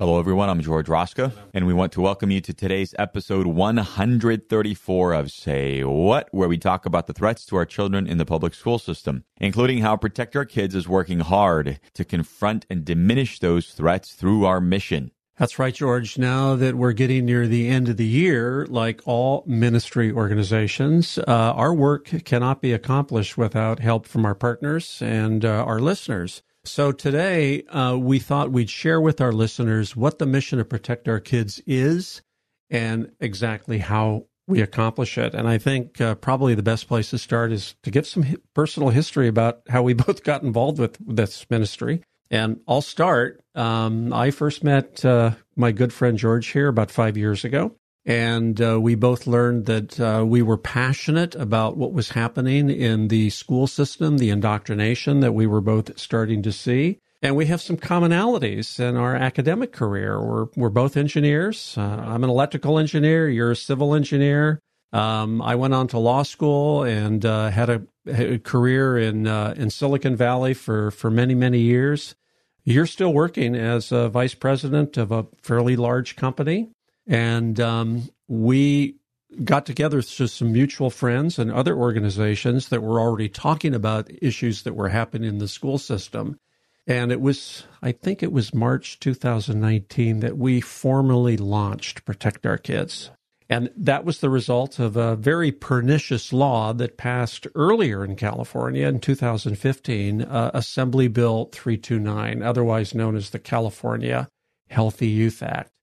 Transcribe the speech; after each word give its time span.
Hello, 0.00 0.18
everyone. 0.18 0.50
I'm 0.50 0.60
George 0.60 0.88
Roska, 0.88 1.30
and 1.54 1.68
we 1.68 1.72
want 1.72 1.92
to 1.92 2.00
welcome 2.00 2.32
you 2.32 2.40
to 2.40 2.52
today's 2.52 2.96
episode 2.98 3.46
134 3.46 5.12
of 5.12 5.30
Say 5.30 5.84
What, 5.84 6.28
where 6.32 6.48
we 6.48 6.58
talk 6.58 6.84
about 6.84 7.06
the 7.06 7.12
threats 7.12 7.46
to 7.46 7.54
our 7.54 7.64
children 7.64 8.08
in 8.08 8.18
the 8.18 8.24
public 8.24 8.54
school 8.54 8.80
system, 8.80 9.22
including 9.36 9.82
how 9.82 9.96
Protect 9.96 10.34
Our 10.34 10.46
Kids 10.46 10.74
is 10.74 10.88
working 10.88 11.20
hard 11.20 11.78
to 11.92 12.04
confront 12.04 12.66
and 12.68 12.84
diminish 12.84 13.38
those 13.38 13.68
threats 13.68 14.14
through 14.14 14.44
our 14.46 14.60
mission. 14.60 15.12
That's 15.38 15.60
right, 15.60 15.72
George. 15.72 16.18
Now 16.18 16.56
that 16.56 16.74
we're 16.74 16.92
getting 16.92 17.26
near 17.26 17.46
the 17.46 17.68
end 17.68 17.88
of 17.88 17.96
the 17.96 18.04
year, 18.04 18.66
like 18.68 19.00
all 19.04 19.44
ministry 19.46 20.10
organizations, 20.10 21.18
uh, 21.18 21.22
our 21.28 21.72
work 21.72 22.10
cannot 22.24 22.60
be 22.60 22.72
accomplished 22.72 23.38
without 23.38 23.78
help 23.78 24.08
from 24.08 24.26
our 24.26 24.34
partners 24.34 25.00
and 25.00 25.44
uh, 25.44 25.64
our 25.64 25.78
listeners. 25.78 26.42
So 26.66 26.92
today, 26.92 27.62
uh, 27.64 27.96
we 27.98 28.18
thought 28.18 28.50
we'd 28.50 28.70
share 28.70 29.00
with 29.00 29.20
our 29.20 29.32
listeners 29.32 29.94
what 29.94 30.18
the 30.18 30.26
mission 30.26 30.58
of 30.58 30.68
Protect 30.68 31.06
Our 31.08 31.20
Kids 31.20 31.60
is 31.66 32.22
and 32.70 33.12
exactly 33.20 33.78
how 33.78 34.26
we 34.46 34.62
accomplish 34.62 35.18
it. 35.18 35.34
And 35.34 35.46
I 35.46 35.58
think 35.58 36.00
uh, 36.00 36.14
probably 36.14 36.54
the 36.54 36.62
best 36.62 36.88
place 36.88 37.10
to 37.10 37.18
start 37.18 37.52
is 37.52 37.74
to 37.82 37.90
give 37.90 38.06
some 38.06 38.24
personal 38.54 38.88
history 38.88 39.28
about 39.28 39.60
how 39.68 39.82
we 39.82 39.92
both 39.94 40.24
got 40.24 40.42
involved 40.42 40.78
with 40.78 40.96
this 41.06 41.46
ministry. 41.50 42.02
And 42.30 42.60
I'll 42.66 42.82
start. 42.82 43.42
Um, 43.54 44.12
I 44.12 44.30
first 44.30 44.64
met 44.64 45.04
uh, 45.04 45.32
my 45.56 45.70
good 45.70 45.92
friend 45.92 46.16
George 46.16 46.46
here 46.48 46.68
about 46.68 46.90
five 46.90 47.16
years 47.16 47.44
ago. 47.44 47.76
And 48.06 48.60
uh, 48.60 48.78
we 48.80 48.94
both 48.96 49.26
learned 49.26 49.64
that 49.66 49.98
uh, 49.98 50.24
we 50.26 50.42
were 50.42 50.58
passionate 50.58 51.34
about 51.34 51.76
what 51.76 51.92
was 51.92 52.10
happening 52.10 52.68
in 52.68 53.08
the 53.08 53.30
school 53.30 53.66
system, 53.66 54.18
the 54.18 54.30
indoctrination 54.30 55.20
that 55.20 55.32
we 55.32 55.46
were 55.46 55.62
both 55.62 55.98
starting 55.98 56.42
to 56.42 56.52
see. 56.52 57.00
And 57.22 57.36
we 57.36 57.46
have 57.46 57.62
some 57.62 57.78
commonalities 57.78 58.78
in 58.78 58.96
our 58.96 59.16
academic 59.16 59.72
career. 59.72 60.22
We're, 60.22 60.46
we're 60.56 60.68
both 60.68 60.98
engineers. 60.98 61.74
Uh, 61.78 61.80
I'm 61.80 62.22
an 62.22 62.28
electrical 62.28 62.78
engineer. 62.78 63.30
You're 63.30 63.52
a 63.52 63.56
civil 63.56 63.94
engineer. 63.94 64.60
Um, 64.92 65.40
I 65.40 65.54
went 65.54 65.72
on 65.72 65.88
to 65.88 65.98
law 65.98 66.22
school 66.22 66.82
and 66.82 67.24
uh, 67.24 67.48
had 67.48 67.70
a, 67.70 67.82
a, 68.06 68.38
career 68.38 68.98
in 68.98 69.26
uh, 69.26 69.54
in 69.56 69.70
Silicon 69.70 70.14
Valley 70.14 70.52
for, 70.54 70.90
for 70.90 71.10
many, 71.10 71.34
many 71.34 71.58
years. 71.58 72.14
You're 72.62 72.86
still 72.86 73.12
working 73.12 73.56
as 73.56 73.90
a 73.90 74.08
vice 74.10 74.34
president 74.34 74.96
of 74.96 75.10
a 75.10 75.26
fairly 75.42 75.76
large 75.76 76.16
company. 76.16 76.70
And 77.06 77.60
um, 77.60 78.08
we 78.28 78.96
got 79.42 79.66
together 79.66 79.98
with 79.98 80.06
some 80.06 80.52
mutual 80.52 80.90
friends 80.90 81.38
and 81.38 81.50
other 81.50 81.76
organizations 81.76 82.68
that 82.68 82.82
were 82.82 83.00
already 83.00 83.28
talking 83.28 83.74
about 83.74 84.10
issues 84.22 84.62
that 84.62 84.74
were 84.74 84.88
happening 84.88 85.28
in 85.28 85.38
the 85.38 85.48
school 85.48 85.78
system. 85.78 86.38
And 86.86 87.10
it 87.10 87.20
was, 87.20 87.64
I 87.82 87.92
think 87.92 88.22
it 88.22 88.32
was 88.32 88.54
March 88.54 89.00
2019 89.00 90.20
that 90.20 90.36
we 90.36 90.60
formally 90.60 91.36
launched 91.36 92.04
Protect 92.04 92.44
Our 92.46 92.58
Kids. 92.58 93.10
And 93.48 93.70
that 93.76 94.04
was 94.04 94.20
the 94.20 94.30
result 94.30 94.78
of 94.78 94.96
a 94.96 95.16
very 95.16 95.52
pernicious 95.52 96.32
law 96.32 96.72
that 96.72 96.96
passed 96.96 97.46
earlier 97.54 98.04
in 98.04 98.16
California 98.16 98.86
in 98.88 99.00
2015, 99.00 100.22
uh, 100.22 100.50
Assembly 100.54 101.08
Bill 101.08 101.50
329, 101.52 102.42
otherwise 102.42 102.94
known 102.94 103.16
as 103.16 103.30
the 103.30 103.38
California 103.38 104.28
Healthy 104.68 105.08
Youth 105.08 105.42
Act. 105.42 105.73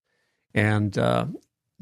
And 0.53 0.97
uh, 0.97 1.25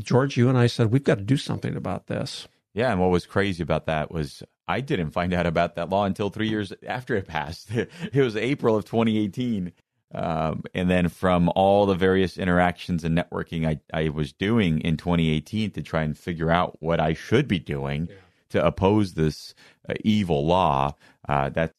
George, 0.02 0.38
you 0.38 0.50
and 0.50 0.58
I 0.58 0.68
said, 0.68 0.92
we've 0.92 1.04
got 1.04 1.16
to 1.16 1.24
do 1.24 1.38
something 1.38 1.76
about 1.76 2.08
this. 2.08 2.48
Yeah. 2.74 2.92
And 2.92 3.02
what 3.02 3.10
was 3.10 3.26
crazy 3.26 3.64
about 3.64 3.88
that 3.88 4.12
was 4.12 4.44
I 4.68 4.82
didn't 4.82 5.12
find 5.12 5.34
out 5.34 5.48
about 5.48 5.76
that 5.76 5.90
law 5.90 6.06
until 6.06 6.30
three 6.30 6.50
years 6.50 6.72
after 6.88 7.16
it 7.16 7.28
passed. 7.28 7.70
it 7.74 7.90
was 8.14 8.36
April 8.36 8.76
of 8.76 8.86
2018. 8.86 9.74
Um, 10.14 10.64
and 10.74 10.90
then 10.90 11.10
from 11.10 11.52
all 11.56 11.86
the 11.86 11.96
various 11.96 12.38
interactions 12.38 13.04
and 13.04 13.18
networking 13.18 13.68
I, 13.68 13.80
I 13.94 14.10
was 14.10 14.34
doing 14.34 14.80
in 14.82 14.98
2018 14.98 15.72
to 15.72 15.84
try 15.84 16.02
and 16.02 16.18
figure 16.18 16.50
out 16.50 16.78
what 16.82 17.00
I 17.00 17.14
should 17.14 17.48
be 17.48 17.60
doing 17.60 18.08
yeah. 18.10 18.16
to 18.50 18.66
oppose 18.66 19.14
this 19.14 19.54
uh, 19.88 19.94
evil 20.04 20.46
law, 20.46 20.96
uh, 21.28 21.50
that's 21.50 21.74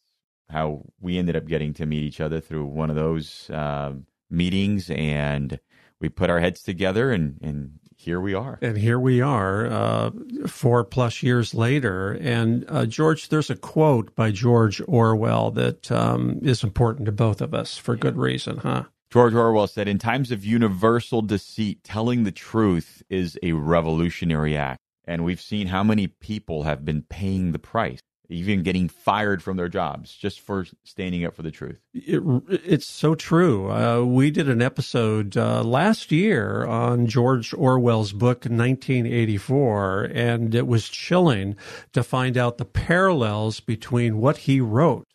how 0.49 0.85
we 1.01 1.19
ended 1.19 1.37
up 1.37 1.47
getting 1.47 1.73
to 1.75 1.87
meet 1.87 2.03
each 2.03 2.21
other 2.21 2.41
through 2.41 2.67
one 2.67 2.91
of 2.91 2.97
those 2.97 3.51
uh, 3.51 3.93
meetings. 4.31 4.91
And 4.91 5.59
we 6.01 6.09
put 6.09 6.31
our 6.31 6.41
heads 6.41 6.63
together 6.63 7.13
and, 7.13 7.39
and 7.43 7.73
here 7.97 8.21
we 8.21 8.33
are. 8.33 8.59
And 8.63 8.79
here 8.79 8.99
we 8.99 9.21
are, 9.21 9.67
uh, 9.67 10.11
four 10.47 10.85
plus 10.85 11.23
years 11.23 11.55
later. 11.55 12.13
And 12.13 12.65
uh, 12.69 12.87
George, 12.87 13.29
there's 13.29 13.51
a 13.51 13.57
quote 13.57 14.15
by 14.15 14.31
George 14.31 14.81
Orwell 14.89 15.51
that 15.53 15.93
um, 15.93 16.41
is 16.43 16.65
important 16.65 17.07
to 17.07 17.13
both 17.13 17.43
of 17.43 17.53
us 17.53 17.77
for 17.77 17.97
good 17.97 18.17
reason, 18.17 18.57
huh? 18.59 18.85
George 19.13 19.35
Orwell 19.35 19.67
said, 19.67 19.89
In 19.89 19.99
times 19.99 20.31
of 20.31 20.45
universal 20.45 21.21
deceit, 21.21 21.85
telling 21.85 22.25
the 22.25 22.33
truth 22.33 23.03
is 23.11 23.39
a 23.43 23.53
revolutionary 23.53 24.57
act. 24.57 24.79
And 25.05 25.25
we've 25.25 25.41
seen 25.41 25.67
how 25.67 25.83
many 25.83 26.07
people 26.07 26.63
have 26.63 26.85
been 26.85 27.03
paying 27.03 27.53
the 27.53 27.59
price 27.59 28.01
even 28.31 28.63
getting 28.63 28.89
fired 28.89 29.43
from 29.43 29.57
their 29.57 29.69
jobs 29.69 30.15
just 30.15 30.41
for 30.41 30.65
standing 30.85 31.25
up 31.25 31.35
for 31.35 31.43
the 31.43 31.51
truth. 31.51 31.79
It, 31.93 32.23
it's 32.49 32.87
so 32.87 33.15
true. 33.15 33.71
Uh, 33.71 34.03
we 34.05 34.31
did 34.31 34.49
an 34.49 34.63
episode 34.63 35.37
uh, 35.37 35.63
last 35.63 36.13
year 36.13 36.65
on 36.65 37.07
George 37.07 37.53
Orwell's 37.53 38.13
book 38.13 38.45
1984, 38.45 40.11
and 40.15 40.55
it 40.55 40.67
was 40.67 40.89
chilling 40.89 41.57
to 41.93 42.03
find 42.03 42.39
out 42.39 42.59
the 42.59 42.65
parallels 42.65 43.61
between 43.61 44.19
what 44.19 44.39
he 44.39 44.61
wrote 44.61 45.07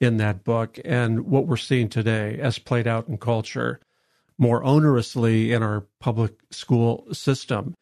in 0.00 0.16
that 0.18 0.44
book 0.44 0.78
and 0.84 1.26
what 1.26 1.46
we're 1.46 1.56
seeing 1.56 1.88
today 1.88 2.38
as 2.40 2.58
played 2.58 2.86
out 2.86 3.08
in 3.08 3.18
culture 3.18 3.80
more 4.38 4.62
onerously 4.62 5.50
in 5.50 5.62
our 5.62 5.86
public 6.00 6.32
school 6.50 7.06
system. 7.12 7.74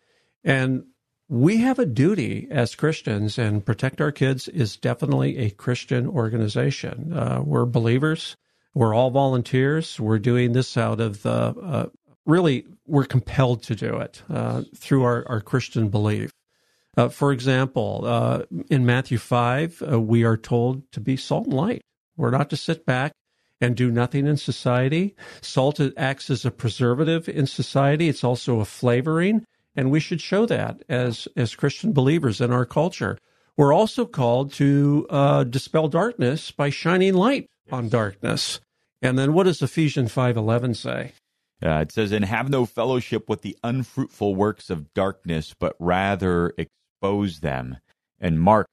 And 0.42 0.84
we 1.28 1.58
have 1.58 1.78
a 1.78 1.86
duty 1.86 2.48
as 2.50 2.74
Christians, 2.74 3.38
and 3.38 3.64
Protect 3.64 4.00
Our 4.00 4.12
Kids 4.12 4.48
is 4.48 4.76
definitely 4.76 5.36
a 5.38 5.50
Christian 5.50 6.06
organization. 6.06 7.12
Uh, 7.12 7.42
we're 7.44 7.66
believers. 7.66 8.34
We're 8.74 8.94
all 8.94 9.10
volunteers. 9.10 10.00
We're 10.00 10.18
doing 10.18 10.52
this 10.52 10.76
out 10.76 11.00
of 11.00 11.22
the, 11.22 11.30
uh, 11.30 11.86
really, 12.24 12.66
we're 12.86 13.04
compelled 13.04 13.62
to 13.64 13.74
do 13.74 13.98
it 13.98 14.22
uh, 14.30 14.62
through 14.74 15.04
our, 15.04 15.28
our 15.28 15.40
Christian 15.40 15.90
belief. 15.90 16.30
Uh, 16.96 17.08
for 17.08 17.32
example, 17.32 18.02
uh, 18.04 18.42
in 18.70 18.86
Matthew 18.86 19.18
5, 19.18 19.82
uh, 19.82 20.00
we 20.00 20.24
are 20.24 20.36
told 20.36 20.90
to 20.92 21.00
be 21.00 21.16
salt 21.16 21.44
and 21.44 21.54
light. 21.54 21.82
We're 22.16 22.30
not 22.30 22.50
to 22.50 22.56
sit 22.56 22.86
back 22.86 23.12
and 23.60 23.76
do 23.76 23.90
nothing 23.90 24.26
in 24.26 24.36
society. 24.36 25.14
Salt 25.42 25.80
acts 25.96 26.30
as 26.30 26.44
a 26.44 26.50
preservative 26.50 27.28
in 27.28 27.46
society, 27.46 28.08
it's 28.08 28.24
also 28.24 28.60
a 28.60 28.64
flavoring 28.64 29.44
and 29.78 29.92
we 29.92 30.00
should 30.00 30.20
show 30.20 30.44
that 30.44 30.82
as 30.88 31.28
as 31.36 31.54
Christian 31.54 31.92
believers 31.92 32.40
in 32.40 32.50
our 32.50 32.66
culture. 32.66 33.16
We're 33.56 33.72
also 33.72 34.06
called 34.06 34.52
to 34.54 35.06
uh, 35.08 35.44
dispel 35.44 35.86
darkness 35.86 36.50
by 36.50 36.70
shining 36.70 37.14
light 37.14 37.46
yes. 37.66 37.72
on 37.72 37.88
darkness. 37.88 38.60
And 39.02 39.16
then 39.16 39.32
what 39.34 39.44
does 39.44 39.62
Ephesians 39.62 40.12
5:11 40.12 40.74
say? 40.74 41.12
Uh, 41.64 41.78
it 41.82 41.92
says, 41.92 42.10
"And 42.10 42.24
have 42.24 42.50
no 42.50 42.66
fellowship 42.66 43.28
with 43.28 43.42
the 43.42 43.56
unfruitful 43.62 44.34
works 44.34 44.68
of 44.68 44.92
darkness, 44.94 45.54
but 45.56 45.76
rather 45.78 46.52
expose 46.58 47.38
them." 47.38 47.78
And 48.18 48.40
Mark, 48.40 48.66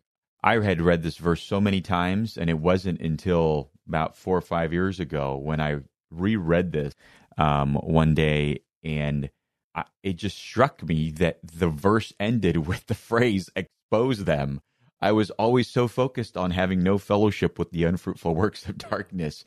I 0.43 0.59
had 0.59 0.81
read 0.81 1.03
this 1.03 1.17
verse 1.17 1.43
so 1.43 1.61
many 1.61 1.81
times, 1.81 2.35
and 2.35 2.49
it 2.49 2.57
wasn't 2.57 2.99
until 2.99 3.69
about 3.87 4.17
four 4.17 4.35
or 4.35 4.41
five 4.41 4.73
years 4.73 4.99
ago 4.99 5.37
when 5.37 5.61
I 5.61 5.81
reread 6.09 6.71
this 6.71 6.95
um, 7.37 7.75
one 7.75 8.15
day, 8.15 8.61
and 8.83 9.29
I, 9.75 9.85
it 10.03 10.15
just 10.15 10.37
struck 10.37 10.81
me 10.83 11.11
that 11.11 11.39
the 11.43 11.67
verse 11.67 12.13
ended 12.19 12.57
with 12.67 12.87
the 12.87 12.95
phrase 12.95 13.49
expose 13.55 14.23
them. 14.23 14.61
I 15.01 15.11
was 15.11 15.29
always 15.31 15.67
so 15.67 15.87
focused 15.87 16.37
on 16.37 16.51
having 16.51 16.81
no 16.81 16.97
fellowship 16.97 17.59
with 17.59 17.71
the 17.71 17.83
unfruitful 17.83 18.33
works 18.43 18.67
of 18.67 18.77
darkness. 18.77 19.45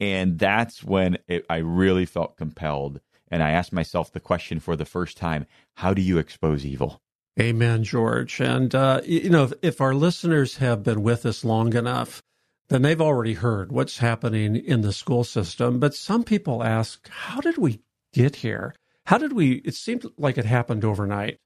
And 0.00 0.38
that's 0.38 0.82
when 0.82 1.18
it, 1.28 1.46
I 1.48 1.58
really 1.58 2.06
felt 2.06 2.36
compelled. 2.36 3.00
And 3.30 3.42
I 3.42 3.50
asked 3.50 3.72
myself 3.72 4.12
the 4.12 4.20
question 4.20 4.60
for 4.60 4.76
the 4.76 4.84
first 4.84 5.16
time 5.16 5.46
how 5.74 5.94
do 5.94 6.02
you 6.02 6.18
expose 6.18 6.64
evil? 6.64 7.00
Amen, 7.38 7.84
George. 7.84 8.40
And, 8.40 8.74
uh, 8.74 9.02
you 9.04 9.28
know, 9.28 9.44
if, 9.44 9.52
if 9.60 9.80
our 9.80 9.94
listeners 9.94 10.56
have 10.56 10.82
been 10.82 11.02
with 11.02 11.26
us 11.26 11.44
long 11.44 11.74
enough, 11.74 12.22
then 12.68 12.82
they've 12.82 13.00
already 13.00 13.34
heard 13.34 13.70
what's 13.70 13.98
happening 13.98 14.56
in 14.56 14.80
the 14.80 14.92
school 14.92 15.22
system. 15.22 15.78
But 15.78 15.94
some 15.94 16.24
people 16.24 16.64
ask, 16.64 17.08
how 17.08 17.40
did 17.40 17.58
we 17.58 17.80
get 18.12 18.36
here? 18.36 18.74
How 19.06 19.18
did 19.18 19.32
we? 19.32 19.62
It 19.64 19.74
seemed 19.74 20.04
like 20.18 20.36
it 20.36 20.44
happened 20.44 20.84
overnight, 20.84 21.38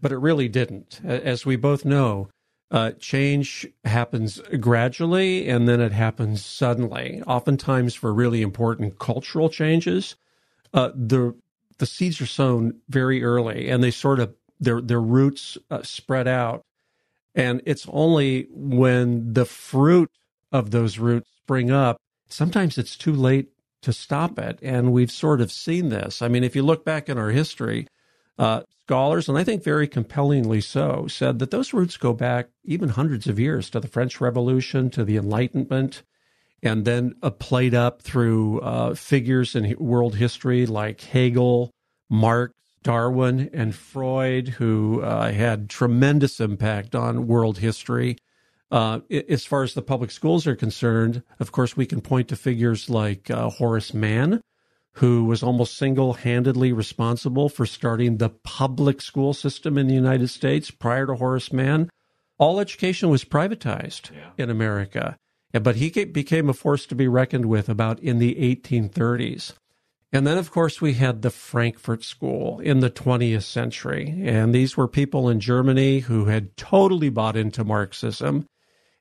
but 0.00 0.12
it 0.12 0.18
really 0.18 0.48
didn't. 0.48 1.00
As 1.04 1.44
we 1.44 1.56
both 1.56 1.84
know, 1.84 2.28
uh, 2.70 2.92
change 2.92 3.66
happens 3.84 4.40
gradually 4.58 5.46
and 5.46 5.68
then 5.68 5.78
it 5.80 5.92
happens 5.92 6.42
suddenly. 6.42 7.22
Oftentimes, 7.26 7.94
for 7.94 8.14
really 8.14 8.40
important 8.40 8.98
cultural 8.98 9.50
changes, 9.50 10.16
uh, 10.72 10.90
the 10.94 11.34
the 11.78 11.86
seeds 11.86 12.20
are 12.20 12.26
sown 12.26 12.80
very 12.88 13.22
early 13.22 13.68
and 13.68 13.82
they 13.82 13.90
sort 13.90 14.18
of 14.18 14.34
their 14.58 14.80
their 14.80 15.00
roots 15.00 15.58
uh, 15.70 15.82
spread 15.82 16.26
out, 16.26 16.62
and 17.34 17.60
it's 17.66 17.86
only 17.90 18.46
when 18.50 19.34
the 19.34 19.44
fruit 19.44 20.10
of 20.50 20.70
those 20.70 20.98
roots 20.98 21.28
spring 21.36 21.70
up. 21.70 21.98
Sometimes 22.28 22.78
it's 22.78 22.96
too 22.96 23.12
late 23.12 23.51
to 23.82 23.92
stop 23.92 24.38
it, 24.38 24.58
and 24.62 24.92
we've 24.92 25.10
sort 25.10 25.40
of 25.40 25.52
seen 25.52 25.88
this. 25.88 26.22
I 26.22 26.28
mean, 26.28 26.44
if 26.44 26.56
you 26.56 26.62
look 26.62 26.84
back 26.84 27.08
in 27.08 27.18
our 27.18 27.30
history, 27.30 27.86
uh, 28.38 28.62
scholars, 28.82 29.28
and 29.28 29.38
I 29.38 29.44
think 29.44 29.62
very 29.62 29.86
compellingly 29.86 30.60
so, 30.60 31.06
said 31.08 31.38
that 31.38 31.50
those 31.50 31.72
roots 31.72 31.96
go 31.96 32.12
back 32.12 32.48
even 32.64 32.90
hundreds 32.90 33.26
of 33.26 33.38
years 33.38 33.70
to 33.70 33.80
the 33.80 33.88
French 33.88 34.20
Revolution, 34.20 34.90
to 34.90 35.04
the 35.04 35.16
Enlightenment, 35.16 36.02
and 36.62 36.84
then 36.84 37.14
uh, 37.22 37.30
played 37.30 37.74
up 37.74 38.02
through 38.02 38.60
uh, 38.60 38.94
figures 38.94 39.54
in 39.54 39.74
world 39.78 40.16
history 40.16 40.66
like 40.66 41.00
Hegel, 41.00 41.72
Marx, 42.08 42.54
Darwin, 42.82 43.50
and 43.52 43.74
Freud, 43.74 44.48
who 44.48 45.02
uh, 45.02 45.32
had 45.32 45.70
tremendous 45.70 46.40
impact 46.40 46.94
on 46.94 47.26
world 47.26 47.58
history. 47.58 48.16
Uh, 48.72 49.00
as 49.28 49.44
far 49.44 49.62
as 49.62 49.74
the 49.74 49.82
public 49.82 50.10
schools 50.10 50.46
are 50.46 50.56
concerned, 50.56 51.22
of 51.38 51.52
course, 51.52 51.76
we 51.76 51.84
can 51.84 52.00
point 52.00 52.26
to 52.28 52.36
figures 52.36 52.88
like 52.88 53.30
uh, 53.30 53.50
Horace 53.50 53.92
Mann, 53.92 54.40
who 54.94 55.24
was 55.24 55.42
almost 55.42 55.76
single 55.76 56.14
handedly 56.14 56.72
responsible 56.72 57.50
for 57.50 57.66
starting 57.66 58.16
the 58.16 58.30
public 58.30 59.02
school 59.02 59.34
system 59.34 59.76
in 59.76 59.88
the 59.88 59.94
United 59.94 60.28
States 60.28 60.70
prior 60.70 61.06
to 61.06 61.14
Horace 61.14 61.52
Mann. 61.52 61.90
All 62.38 62.58
education 62.58 63.10
was 63.10 63.26
privatized 63.26 64.10
yeah. 64.10 64.30
in 64.42 64.48
America, 64.48 65.18
but 65.52 65.76
he 65.76 65.90
became 66.06 66.48
a 66.48 66.54
force 66.54 66.86
to 66.86 66.94
be 66.94 67.08
reckoned 67.08 67.46
with 67.46 67.68
about 67.68 68.00
in 68.00 68.20
the 68.20 68.36
1830s. 68.36 69.52
And 70.14 70.26
then, 70.26 70.38
of 70.38 70.50
course, 70.50 70.80
we 70.80 70.94
had 70.94 71.20
the 71.20 71.30
Frankfurt 71.30 72.04
School 72.04 72.58
in 72.60 72.80
the 72.80 72.90
20th 72.90 73.44
century. 73.44 74.14
And 74.24 74.54
these 74.54 74.78
were 74.78 74.88
people 74.88 75.28
in 75.28 75.40
Germany 75.40 76.00
who 76.00 76.24
had 76.24 76.56
totally 76.56 77.10
bought 77.10 77.36
into 77.36 77.64
Marxism. 77.64 78.46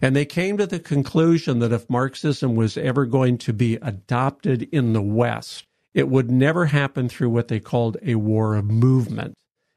And 0.02 0.16
they 0.16 0.26
came 0.26 0.58
to 0.58 0.66
the 0.66 0.80
conclusion 0.80 1.60
that 1.60 1.72
if 1.72 1.90
Marxism 1.90 2.56
was 2.56 2.76
ever 2.78 3.06
going 3.06 3.38
to 3.40 3.54
be 3.54 3.76
adopted 3.76 4.64
in 4.72 4.94
the 4.94 5.02
West, 5.02 5.66
it 5.94 6.10
would 6.10 6.32
never 6.32 6.66
happen 6.66 7.08
through 7.08 7.30
what 7.30 7.48
they 7.50 7.60
called 7.60 7.98
a 8.02 8.16
war 8.16 8.56
of 8.56 8.66
movement, 8.66 9.36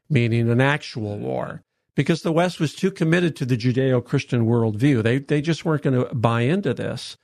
meaning 0.09 0.49
an 0.49 0.61
actual 0.61 1.19
war, 1.19 1.63
because 1.95 2.23
the 2.23 2.33
West 2.33 2.59
was 2.59 2.75
too 2.75 2.91
committed 2.91 3.37
to 3.37 3.45
the 3.45 3.57
Judeo 3.57 4.03
Christian 4.05 4.47
worldview. 4.47 5.03
They, 5.03 5.19
they 5.19 5.43
just 5.43 5.65
weren't 5.65 5.83
going 5.83 6.03
to 6.03 6.15
buy 6.15 6.43
into 6.43 6.73
this. 6.73 7.17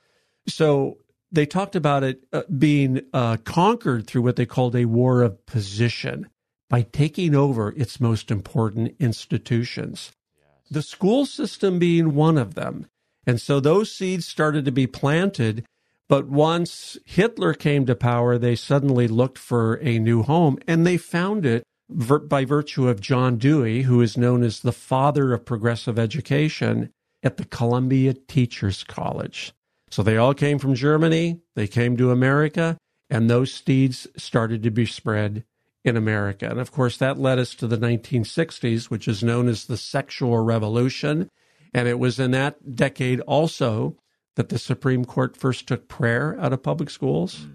So 0.46 0.98
they 1.32 1.46
talked 1.46 1.76
about 1.76 2.02
it 2.02 2.24
uh, 2.32 2.42
being 2.58 3.02
uh, 3.12 3.36
conquered 3.44 4.06
through 4.06 4.22
what 4.22 4.36
they 4.36 4.46
called 4.46 4.74
a 4.74 4.86
war 4.86 5.22
of 5.22 5.46
position 5.46 6.28
by 6.68 6.82
taking 6.82 7.34
over 7.34 7.72
its 7.72 8.00
most 8.00 8.30
important 8.30 8.94
institutions, 8.98 10.12
yes. 10.36 10.46
the 10.70 10.82
school 10.82 11.26
system 11.26 11.78
being 11.78 12.14
one 12.14 12.38
of 12.38 12.54
them. 12.54 12.86
And 13.26 13.40
so 13.40 13.60
those 13.60 13.92
seeds 13.92 14.26
started 14.26 14.64
to 14.64 14.72
be 14.72 14.86
planted 14.86 15.64
but 16.10 16.26
once 16.26 16.98
Hitler 17.04 17.54
came 17.54 17.86
to 17.86 17.94
power, 17.94 18.36
they 18.36 18.56
suddenly 18.56 19.06
looked 19.06 19.38
for 19.38 19.74
a 19.74 20.00
new 20.00 20.24
home 20.24 20.58
and 20.66 20.84
they 20.84 20.96
found 20.96 21.46
it 21.46 21.62
by 21.88 22.44
virtue 22.44 22.88
of 22.88 23.00
John 23.00 23.36
Dewey, 23.36 23.82
who 23.82 24.00
is 24.00 24.16
known 24.16 24.42
as 24.42 24.58
the 24.58 24.72
father 24.72 25.32
of 25.32 25.44
progressive 25.44 26.00
education 26.00 26.90
at 27.22 27.36
the 27.36 27.44
Columbia 27.44 28.14
Teachers 28.14 28.82
College. 28.82 29.52
So 29.88 30.02
they 30.02 30.16
all 30.16 30.34
came 30.34 30.58
from 30.58 30.74
Germany, 30.74 31.42
they 31.54 31.68
came 31.68 31.96
to 31.98 32.10
America, 32.10 32.76
and 33.08 33.30
those 33.30 33.54
seeds 33.54 34.08
started 34.16 34.64
to 34.64 34.70
be 34.72 34.86
spread 34.86 35.44
in 35.84 35.96
America. 35.96 36.50
And 36.50 36.58
of 36.58 36.72
course, 36.72 36.96
that 36.96 37.20
led 37.20 37.38
us 37.38 37.54
to 37.54 37.68
the 37.68 37.78
1960s, 37.78 38.90
which 38.90 39.06
is 39.06 39.22
known 39.22 39.46
as 39.46 39.66
the 39.66 39.76
sexual 39.76 40.40
revolution. 40.40 41.28
And 41.72 41.88
it 41.88 41.98
was 41.98 42.18
in 42.18 42.32
that 42.32 42.74
decade 42.74 43.20
also 43.20 43.96
that 44.36 44.48
the 44.48 44.58
Supreme 44.58 45.04
Court 45.04 45.36
first 45.36 45.66
took 45.66 45.88
prayer 45.88 46.36
out 46.40 46.52
of 46.52 46.62
public 46.62 46.90
schools 46.90 47.36
mm-hmm. 47.36 47.52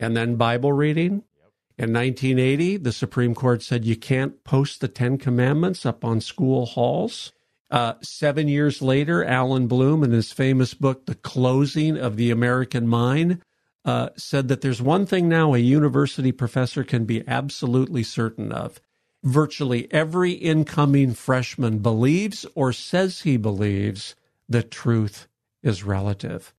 and 0.00 0.16
then 0.16 0.36
Bible 0.36 0.72
reading. 0.72 1.24
In 1.76 1.92
1980, 1.92 2.78
the 2.78 2.92
Supreme 2.92 3.34
Court 3.36 3.62
said 3.62 3.84
you 3.84 3.96
can't 3.96 4.42
post 4.42 4.80
the 4.80 4.88
Ten 4.88 5.16
Commandments 5.16 5.86
up 5.86 6.04
on 6.04 6.20
school 6.20 6.66
halls. 6.66 7.32
Uh, 7.70 7.94
seven 8.02 8.48
years 8.48 8.82
later, 8.82 9.24
Allan 9.24 9.68
Bloom, 9.68 10.02
in 10.02 10.10
his 10.10 10.32
famous 10.32 10.74
book, 10.74 11.06
The 11.06 11.14
Closing 11.14 11.96
of 11.96 12.16
the 12.16 12.30
American 12.30 12.88
Mind, 12.88 13.42
uh, 13.84 14.08
said 14.16 14.48
that 14.48 14.60
there's 14.60 14.82
one 14.82 15.06
thing 15.06 15.28
now 15.28 15.54
a 15.54 15.58
university 15.58 16.32
professor 16.32 16.82
can 16.82 17.04
be 17.04 17.26
absolutely 17.28 18.02
certain 18.02 18.50
of. 18.50 18.80
Virtually 19.24 19.88
every 19.92 20.32
incoming 20.32 21.14
freshman 21.14 21.78
believes 21.78 22.46
or 22.54 22.72
says 22.72 23.22
he 23.22 23.36
believes 23.36 24.14
that 24.48 24.70
truth 24.70 25.26
is 25.62 25.84
relative. 25.84 26.54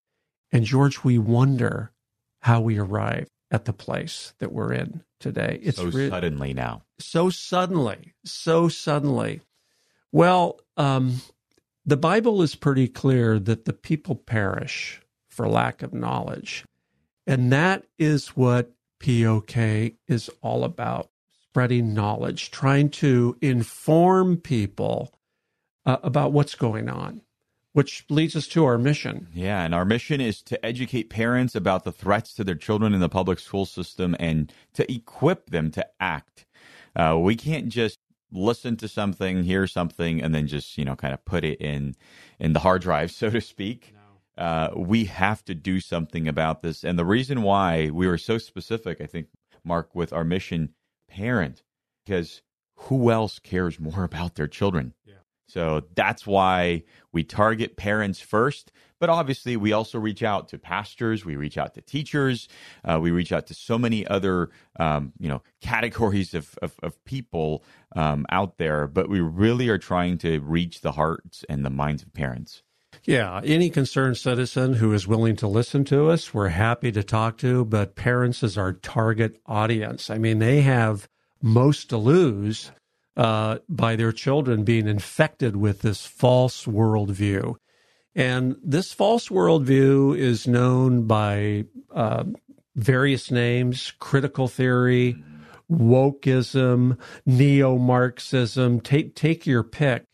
And 0.51 0.65
George, 0.65 1.03
we 1.03 1.17
wonder 1.17 1.91
how 2.41 2.61
we 2.61 2.77
arrive 2.77 3.29
at 3.51 3.65
the 3.65 3.73
place 3.73 4.33
that 4.39 4.51
we're 4.51 4.73
in 4.73 5.03
today. 5.19 5.59
It's 5.61 5.77
so 5.77 5.85
re- 5.85 6.09
suddenly 6.09 6.53
now. 6.53 6.83
So 6.99 7.29
suddenly, 7.29 8.13
so 8.23 8.69
suddenly. 8.69 9.41
Well, 10.11 10.59
um, 10.77 11.21
the 11.85 11.97
Bible 11.97 12.41
is 12.41 12.55
pretty 12.55 12.87
clear 12.87 13.39
that 13.39 13.65
the 13.65 13.73
people 13.73 14.15
perish 14.15 15.01
for 15.27 15.47
lack 15.47 15.81
of 15.81 15.93
knowledge. 15.93 16.65
And 17.25 17.51
that 17.51 17.85
is 17.97 18.29
what 18.29 18.71
POK 18.99 19.55
is 20.07 20.29
all 20.41 20.63
about 20.63 21.09
spreading 21.51 21.93
knowledge, 21.93 22.51
trying 22.51 22.89
to 22.89 23.37
inform 23.41 24.37
people 24.37 25.13
uh, 25.85 25.97
about 26.03 26.31
what's 26.31 26.55
going 26.55 26.89
on 26.89 27.21
which 27.73 28.03
leads 28.09 28.35
us 28.35 28.47
to 28.47 28.65
our 28.65 28.77
mission. 28.77 29.27
Yeah, 29.33 29.63
and 29.63 29.75
our 29.75 29.85
mission 29.85 30.19
is 30.19 30.41
to 30.43 30.65
educate 30.65 31.09
parents 31.09 31.55
about 31.55 31.83
the 31.83 31.91
threats 31.91 32.33
to 32.33 32.43
their 32.43 32.55
children 32.55 32.93
in 32.93 32.99
the 32.99 33.09
public 33.09 33.39
school 33.39 33.65
system 33.65 34.15
and 34.19 34.51
to 34.73 34.91
equip 34.91 35.49
them 35.49 35.71
to 35.71 35.87
act. 35.99 36.45
Uh, 36.95 37.17
we 37.19 37.35
can't 37.35 37.69
just 37.69 37.99
listen 38.31 38.75
to 38.77 38.87
something, 38.87 39.43
hear 39.43 39.67
something, 39.67 40.21
and 40.21 40.33
then 40.33 40.47
just 40.47 40.77
you 40.77 40.85
know 40.85 40.95
kind 40.95 41.13
of 41.13 41.23
put 41.25 41.43
it 41.43 41.61
in 41.61 41.95
in 42.39 42.53
the 42.53 42.59
hard 42.59 42.81
drive, 42.81 43.11
so 43.21 43.29
to 43.29 43.41
speak. 43.41 43.93
No. 43.93 44.43
Uh, 44.43 44.71
we 44.75 45.05
have 45.05 45.43
to 45.45 45.53
do 45.53 45.79
something 45.79 46.27
about 46.27 46.61
this, 46.61 46.83
and 46.83 46.97
the 46.97 47.05
reason 47.05 47.43
why 47.43 47.89
we 47.91 48.07
were 48.07 48.17
so 48.17 48.37
specific, 48.37 48.99
I 49.01 49.05
think, 49.05 49.27
Mark, 49.63 49.93
with 49.93 50.13
our 50.13 50.23
mission, 50.23 50.73
parent, 51.09 51.63
because 52.05 52.41
who 52.75 53.11
else 53.11 53.39
cares 53.39 53.79
more 53.79 54.03
about 54.11 54.35
their 54.35 54.47
children? 54.47 54.93
Yeah. 55.05 55.15
So 55.47 55.83
that's 55.95 56.27
why 56.27 56.83
we 57.11 57.23
target 57.23 57.75
parents 57.75 58.19
first. 58.19 58.71
But 58.99 59.09
obviously, 59.09 59.55
we 59.57 59.71
also 59.71 59.97
reach 59.97 60.21
out 60.21 60.49
to 60.49 60.59
pastors, 60.59 61.25
we 61.25 61.37
reach 61.37 61.57
out 61.57 61.73
to 61.75 61.81
teachers, 61.81 62.47
uh, 62.83 62.99
we 63.01 63.11
reach 63.11 63.31
out 63.31 63.47
to 63.47 63.53
so 63.53 63.77
many 63.77 64.05
other 64.05 64.49
um, 64.79 65.13
you 65.17 65.27
know 65.29 65.41
categories 65.61 66.33
of 66.33 66.55
of, 66.61 66.75
of 66.83 67.03
people 67.05 67.63
um, 67.95 68.25
out 68.29 68.57
there. 68.57 68.87
But 68.87 69.09
we 69.09 69.21
really 69.21 69.69
are 69.69 69.77
trying 69.77 70.17
to 70.19 70.39
reach 70.39 70.81
the 70.81 70.91
hearts 70.91 71.43
and 71.49 71.65
the 71.65 71.69
minds 71.69 72.03
of 72.03 72.13
parents. 72.13 72.61
Yeah, 73.05 73.41
any 73.43 73.69
concerned 73.69 74.17
citizen 74.17 74.73
who 74.73 74.93
is 74.93 75.07
willing 75.07 75.35
to 75.37 75.47
listen 75.47 75.83
to 75.85 76.09
us, 76.09 76.33
we're 76.33 76.49
happy 76.49 76.91
to 76.91 77.03
talk 77.03 77.37
to. 77.39 77.65
But 77.65 77.95
parents 77.95 78.43
is 78.43 78.57
our 78.57 78.73
target 78.73 79.39
audience. 79.45 80.09
I 80.09 80.17
mean, 80.17 80.39
they 80.39 80.61
have 80.61 81.07
most 81.41 81.89
to 81.89 81.97
lose 81.97 82.71
uh, 83.15 83.59
by 83.67 83.95
their 83.95 84.11
children 84.11 84.63
being 84.63 84.87
infected 84.87 85.55
with 85.55 85.81
this 85.81 86.05
false 86.05 86.65
worldview. 86.65 87.55
And 88.15 88.55
this 88.63 88.93
false 88.93 89.29
worldview 89.29 90.17
is 90.17 90.47
known 90.47 91.05
by 91.05 91.65
uh, 91.93 92.25
various 92.75 93.31
names 93.31 93.93
critical 93.99 94.47
theory, 94.47 95.21
wokeism, 95.71 96.97
neo 97.25 97.77
Marxism. 97.77 98.81
Take, 98.81 99.15
take 99.15 99.45
your 99.45 99.63
pick. 99.63 100.05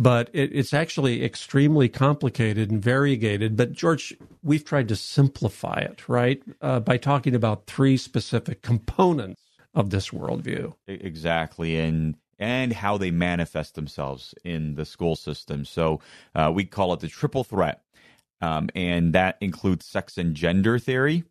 But 0.00 0.30
it, 0.32 0.50
it's 0.54 0.72
actually 0.72 1.22
extremely 1.22 1.90
complicated 1.90 2.70
and 2.70 2.82
variegated. 2.82 3.54
But, 3.54 3.72
George, 3.72 4.16
we've 4.42 4.64
tried 4.64 4.88
to 4.88 4.96
simplify 4.96 5.80
it, 5.80 6.08
right? 6.08 6.42
Uh, 6.62 6.80
by 6.80 6.96
talking 6.96 7.34
about 7.34 7.66
three 7.66 7.98
specific 7.98 8.62
components 8.62 9.42
of 9.74 9.90
this 9.90 10.08
worldview. 10.08 10.72
Exactly. 10.86 11.78
And 11.78 12.16
and 12.38 12.72
how 12.72 12.96
they 12.96 13.10
manifest 13.10 13.74
themselves 13.74 14.34
in 14.42 14.74
the 14.74 14.86
school 14.86 15.14
system. 15.14 15.66
So 15.66 16.00
uh, 16.34 16.50
we 16.54 16.64
call 16.64 16.94
it 16.94 17.00
the 17.00 17.08
triple 17.08 17.44
threat. 17.44 17.82
Um, 18.40 18.70
and 18.74 19.12
that 19.12 19.36
includes 19.42 19.84
sex 19.84 20.16
and 20.16 20.34
gender 20.34 20.78
theory, 20.78 21.24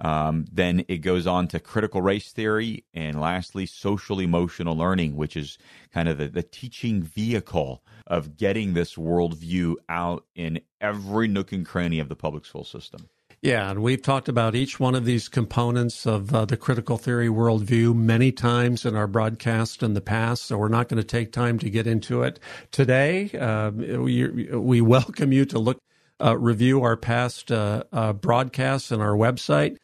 Um, 0.00 0.44
then 0.52 0.84
it 0.88 0.98
goes 0.98 1.26
on 1.26 1.48
to 1.48 1.58
critical 1.58 2.00
race 2.00 2.32
theory, 2.32 2.84
and 2.94 3.20
lastly, 3.20 3.66
social 3.66 4.20
emotional 4.20 4.76
learning, 4.76 5.16
which 5.16 5.36
is 5.36 5.58
kind 5.92 6.08
of 6.08 6.18
the, 6.18 6.28
the 6.28 6.42
teaching 6.42 7.02
vehicle 7.02 7.82
of 8.06 8.36
getting 8.36 8.74
this 8.74 8.94
worldview 8.94 9.74
out 9.88 10.24
in 10.34 10.60
every 10.80 11.28
nook 11.28 11.52
and 11.52 11.66
cranny 11.66 11.98
of 11.98 12.08
the 12.08 12.16
public 12.16 12.44
school 12.44 12.64
system. 12.64 13.08
Yeah, 13.40 13.70
and 13.70 13.82
we've 13.82 14.02
talked 14.02 14.28
about 14.28 14.56
each 14.56 14.80
one 14.80 14.96
of 14.96 15.04
these 15.04 15.28
components 15.28 16.06
of 16.06 16.34
uh, 16.34 16.44
the 16.44 16.56
critical 16.56 16.96
theory 16.98 17.28
worldview 17.28 17.94
many 17.94 18.32
times 18.32 18.84
in 18.84 18.96
our 18.96 19.06
broadcast 19.06 19.84
in 19.84 19.94
the 19.94 20.00
past, 20.00 20.44
so 20.44 20.58
we're 20.58 20.68
not 20.68 20.88
going 20.88 21.00
to 21.00 21.06
take 21.06 21.30
time 21.30 21.56
to 21.60 21.70
get 21.70 21.86
into 21.86 22.22
it 22.22 22.40
today. 22.72 23.30
Uh, 23.30 23.70
we, 23.70 24.48
we 24.50 24.80
welcome 24.80 25.32
you 25.32 25.44
to 25.44 25.58
look, 25.60 25.78
uh, 26.20 26.36
review 26.36 26.82
our 26.82 26.96
past 26.96 27.52
uh, 27.52 27.84
uh, 27.92 28.12
broadcasts 28.12 28.90
and 28.90 29.00
our 29.00 29.14
website. 29.14 29.76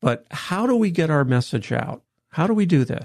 But 0.00 0.26
how 0.30 0.66
do 0.66 0.74
we 0.76 0.90
get 0.90 1.10
our 1.10 1.24
message 1.24 1.72
out? 1.72 2.02
How 2.30 2.46
do 2.46 2.54
we 2.54 2.66
do 2.66 2.84
this? 2.84 3.04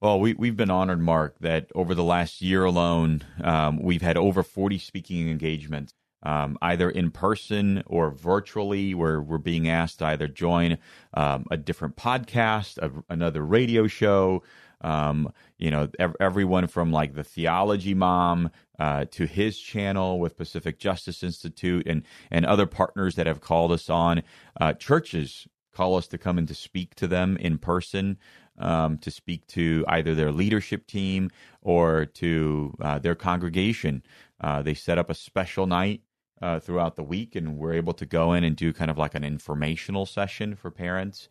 Well, 0.00 0.18
we, 0.18 0.34
we've 0.34 0.56
been 0.56 0.70
honored, 0.70 1.00
Mark, 1.00 1.36
that 1.40 1.70
over 1.76 1.94
the 1.94 2.02
last 2.02 2.42
year 2.42 2.64
alone, 2.64 3.22
um, 3.42 3.80
we've 3.80 4.02
had 4.02 4.16
over 4.16 4.42
40 4.42 4.78
speaking 4.78 5.28
engagements, 5.28 5.92
um, 6.24 6.58
either 6.60 6.90
in 6.90 7.12
person 7.12 7.84
or 7.86 8.10
virtually, 8.10 8.94
where 8.94 9.20
we're 9.20 9.38
being 9.38 9.68
asked 9.68 10.00
to 10.00 10.06
either 10.06 10.26
join 10.26 10.78
um, 11.14 11.44
a 11.52 11.56
different 11.56 11.94
podcast, 11.94 12.78
a, 12.78 12.90
another 13.08 13.44
radio 13.44 13.86
show. 13.86 14.42
Um, 14.80 15.32
you 15.58 15.70
know, 15.70 15.88
ev- 16.00 16.16
everyone 16.18 16.66
from 16.66 16.90
like 16.90 17.14
the 17.14 17.22
Theology 17.22 17.94
Mom 17.94 18.50
uh, 18.80 19.04
to 19.12 19.26
his 19.26 19.56
channel 19.56 20.18
with 20.18 20.36
Pacific 20.36 20.80
Justice 20.80 21.22
Institute 21.22 21.86
and 21.86 22.02
and 22.32 22.44
other 22.44 22.66
partners 22.66 23.14
that 23.14 23.28
have 23.28 23.40
called 23.40 23.70
us 23.70 23.88
on. 23.88 24.24
Uh, 24.60 24.72
churches 24.72 25.46
call 25.72 25.96
us 25.96 26.06
to 26.08 26.18
come 26.18 26.38
and 26.38 26.48
to 26.48 26.54
speak 26.54 26.94
to 26.96 27.06
them 27.06 27.36
in 27.38 27.58
person, 27.58 28.18
um, 28.58 28.98
to 28.98 29.10
speak 29.10 29.46
to 29.48 29.84
either 29.88 30.14
their 30.14 30.32
leadership 30.32 30.86
team 30.86 31.30
or 31.62 32.06
to 32.06 32.74
uh, 32.80 32.98
their 32.98 33.14
congregation. 33.14 34.02
Uh, 34.40 34.62
they 34.62 34.74
set 34.74 34.98
up 34.98 35.10
a 35.10 35.14
special 35.14 35.66
night 35.66 36.02
uh, 36.42 36.58
throughout 36.58 36.96
the 36.96 37.02
week, 37.02 37.36
and 37.36 37.56
we're 37.56 37.72
able 37.72 37.94
to 37.94 38.04
go 38.04 38.32
in 38.32 38.44
and 38.44 38.56
do 38.56 38.72
kind 38.72 38.90
of 38.90 38.98
like 38.98 39.14
an 39.14 39.24
informational 39.24 40.04
session 40.04 40.54
for 40.56 40.70
parents. 40.70 41.28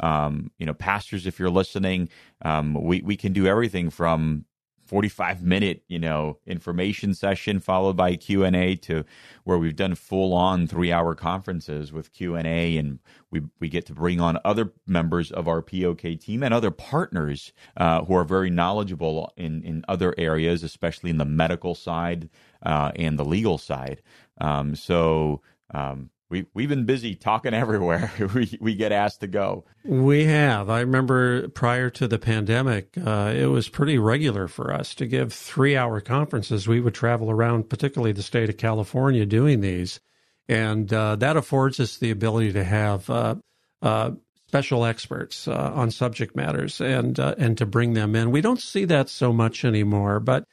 Um, 0.00 0.50
you 0.58 0.66
know, 0.66 0.74
pastors, 0.74 1.26
if 1.26 1.38
you're 1.38 1.50
listening, 1.50 2.08
um, 2.42 2.74
we 2.74 3.02
we 3.02 3.16
can 3.16 3.32
do 3.32 3.46
everything 3.46 3.90
from 3.90 4.44
45 4.88 5.42
minute 5.42 5.82
you 5.86 5.98
know 5.98 6.38
information 6.46 7.14
session 7.14 7.60
followed 7.60 7.96
by 7.96 8.16
q&a 8.16 8.74
to 8.76 9.04
where 9.44 9.58
we've 9.58 9.76
done 9.76 9.94
full 9.94 10.32
on 10.32 10.66
three 10.66 10.90
hour 10.90 11.14
conferences 11.14 11.92
with 11.92 12.12
q&a 12.12 12.76
and 12.78 12.98
we, 13.30 13.42
we 13.60 13.68
get 13.68 13.84
to 13.86 13.92
bring 13.92 14.20
on 14.20 14.38
other 14.44 14.72
members 14.86 15.30
of 15.30 15.46
our 15.46 15.60
pok 15.60 16.00
team 16.18 16.42
and 16.42 16.54
other 16.54 16.70
partners 16.70 17.52
uh, 17.76 18.02
who 18.04 18.14
are 18.14 18.24
very 18.24 18.48
knowledgeable 18.48 19.30
in, 19.36 19.62
in 19.62 19.84
other 19.86 20.14
areas 20.16 20.62
especially 20.64 21.10
in 21.10 21.18
the 21.18 21.24
medical 21.24 21.74
side 21.74 22.30
uh, 22.62 22.90
and 22.96 23.18
the 23.18 23.24
legal 23.24 23.58
side. 23.58 24.02
Um, 24.40 24.74
so 24.74 25.42
um, 25.72 26.10
we 26.30 26.46
we've 26.54 26.68
been 26.68 26.84
busy 26.84 27.14
talking 27.14 27.54
everywhere. 27.54 28.12
we 28.34 28.56
we 28.60 28.74
get 28.74 28.92
asked 28.92 29.20
to 29.20 29.26
go. 29.26 29.64
We 29.84 30.24
have. 30.24 30.70
I 30.70 30.80
remember 30.80 31.48
prior 31.48 31.90
to 31.90 32.08
the 32.08 32.18
pandemic, 32.18 32.96
uh, 32.98 33.32
it 33.36 33.46
was 33.46 33.68
pretty 33.68 33.98
regular 33.98 34.48
for 34.48 34.72
us 34.72 34.94
to 34.96 35.06
give 35.06 35.32
three 35.32 35.76
hour 35.76 36.00
conferences. 36.00 36.68
We 36.68 36.80
would 36.80 36.94
travel 36.94 37.30
around, 37.30 37.68
particularly 37.68 38.12
the 38.12 38.22
state 38.22 38.48
of 38.48 38.56
California, 38.56 39.26
doing 39.26 39.60
these, 39.60 40.00
and 40.48 40.92
uh, 40.92 41.16
that 41.16 41.36
affords 41.36 41.80
us 41.80 41.98
the 41.98 42.10
ability 42.10 42.52
to 42.52 42.64
have. 42.64 43.08
Uh, 43.08 43.36
uh 43.80 44.10
special 44.48 44.86
experts 44.86 45.46
uh, 45.46 45.72
on 45.74 45.90
subject 45.90 46.34
matters 46.34 46.80
and 46.80 47.20
uh, 47.20 47.34
and 47.38 47.58
to 47.58 47.66
bring 47.66 47.92
them 47.92 48.16
in. 48.16 48.30
We 48.30 48.40
don't 48.40 48.60
see 48.60 48.86
that 48.86 49.10
so 49.10 49.32
much 49.32 49.64
anymore, 49.64 50.20
but 50.20 50.44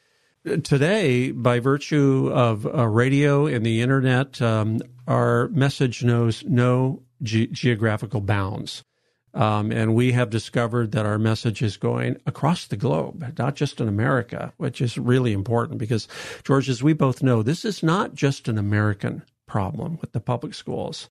today, 0.63 1.31
by 1.31 1.59
virtue 1.59 2.31
of 2.33 2.65
uh, 2.65 2.87
radio 2.87 3.45
and 3.47 3.65
the 3.65 3.81
internet, 3.81 4.41
um, 4.41 4.79
our 5.07 5.47
message 5.49 6.03
knows 6.03 6.43
no 6.45 7.03
ge- 7.23 7.51
geographical 7.51 8.21
bounds. 8.21 8.83
Um, 9.33 9.71
and 9.71 9.95
we 9.95 10.13
have 10.13 10.29
discovered 10.29 10.93
that 10.93 11.05
our 11.05 11.19
message 11.19 11.61
is 11.61 11.75
going 11.75 12.17
across 12.25 12.67
the 12.67 12.77
globe, 12.77 13.33
not 13.37 13.55
just 13.55 13.81
in 13.81 13.89
America, 13.89 14.53
which 14.55 14.79
is 14.79 14.97
really 14.97 15.33
important 15.33 15.77
because, 15.77 16.07
George, 16.45 16.69
as 16.69 16.81
we 16.81 16.93
both 16.93 17.21
know, 17.21 17.43
this 17.43 17.65
is 17.65 17.83
not 17.83 18.15
just 18.15 18.47
an 18.47 18.57
American 18.57 19.23
problem 19.45 19.97
with 19.99 20.13
the 20.13 20.21
public 20.21 20.53
schools. 20.53 21.09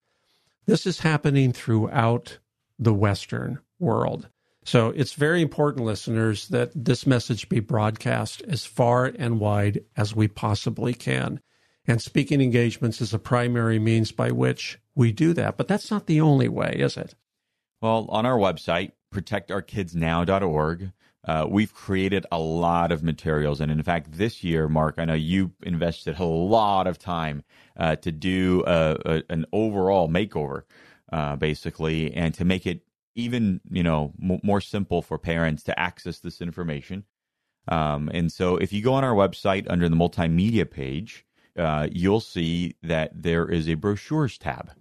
This 0.65 0.87
is 0.87 1.01
happening 1.01 1.53
throughout 1.53 2.39
the 2.79 2.95
Western 2.95 3.59
world. 3.79 4.29
So 4.65 4.89
it's 4.91 5.13
very 5.13 5.43
important, 5.43 5.85
listeners, 5.85 6.49
that 6.49 6.73
this 6.75 7.07
message 7.07 7.49
be 7.51 7.61
broadcast 7.61 8.43
as 8.49 8.65
far 8.65 9.13
and 9.19 9.39
wide 9.39 9.85
as 9.97 10.17
we 10.17 10.27
possibly 10.27 10.95
can. 10.95 11.41
And 11.87 12.01
speaking 12.01 12.41
engagements 12.41 13.03
is 13.03 13.13
a 13.13 13.19
primary 13.19 13.79
means 13.79 14.11
by 14.11 14.31
which 14.31 14.79
we 14.95 15.13
do 15.13 15.35
that. 15.35 15.59
But 15.59 15.69
that's 15.69 15.91
not 15.91 16.07
the 16.07 16.23
only 16.23 16.49
way, 16.49 16.77
is 16.79 16.97
it? 16.97 17.15
Well, 17.83 18.07
on 18.09 18.25
our 18.25 18.39
website, 18.39 18.93
protectourkidsnow.org, 19.15 20.93
uh, 21.27 21.47
we've 21.49 21.75
created 21.75 22.25
a 22.33 22.39
lot 22.39 22.91
of 22.91 23.03
materials. 23.03 23.61
And 23.61 23.71
in 23.71 23.83
fact, 23.83 24.13
this 24.13 24.43
year, 24.43 24.67
Mark, 24.69 24.95
I 24.97 25.05
know 25.05 25.15
you 25.15 25.53
invested 25.63 26.19
a 26.19 26.25
lot 26.25 26.87
of 26.87 26.99
time 26.99 27.45
uh, 27.77 27.97
to 27.97 28.11
do 28.11 28.65
a, 28.67 28.97
a, 29.05 29.23
an 29.29 29.45
overall 29.53 30.09
makeover, 30.09 30.63
uh, 31.13 31.37
basically, 31.37 32.15
and 32.15 32.33
to 32.35 32.47
make 32.47 32.67
it 32.67 32.81
even 33.15 33.61
you 33.71 33.83
know 33.83 34.13
m- 34.23 34.41
more 34.43 34.61
simple 34.61 35.03
for 35.03 35.19
parents 35.19 35.63
to 35.65 35.79
access 35.79 36.19
this 36.19 36.41
information. 36.41 37.05
Um, 37.69 38.11
and 38.13 38.31
so, 38.31 38.57
if 38.57 38.73
you 38.73 38.83
go 38.83 38.95
on 38.95 39.05
our 39.05 39.15
website 39.15 39.67
under 39.69 39.89
the 39.89 39.97
multimedia 39.97 40.71
page, 40.71 41.25
uh, 41.59 41.89
you'll 41.91 42.21
see 42.21 42.77
that 42.83 43.11
there 43.15 43.49
is 43.51 43.69
a 43.69 43.75
brochures 43.75 44.39
tab, 44.39 44.73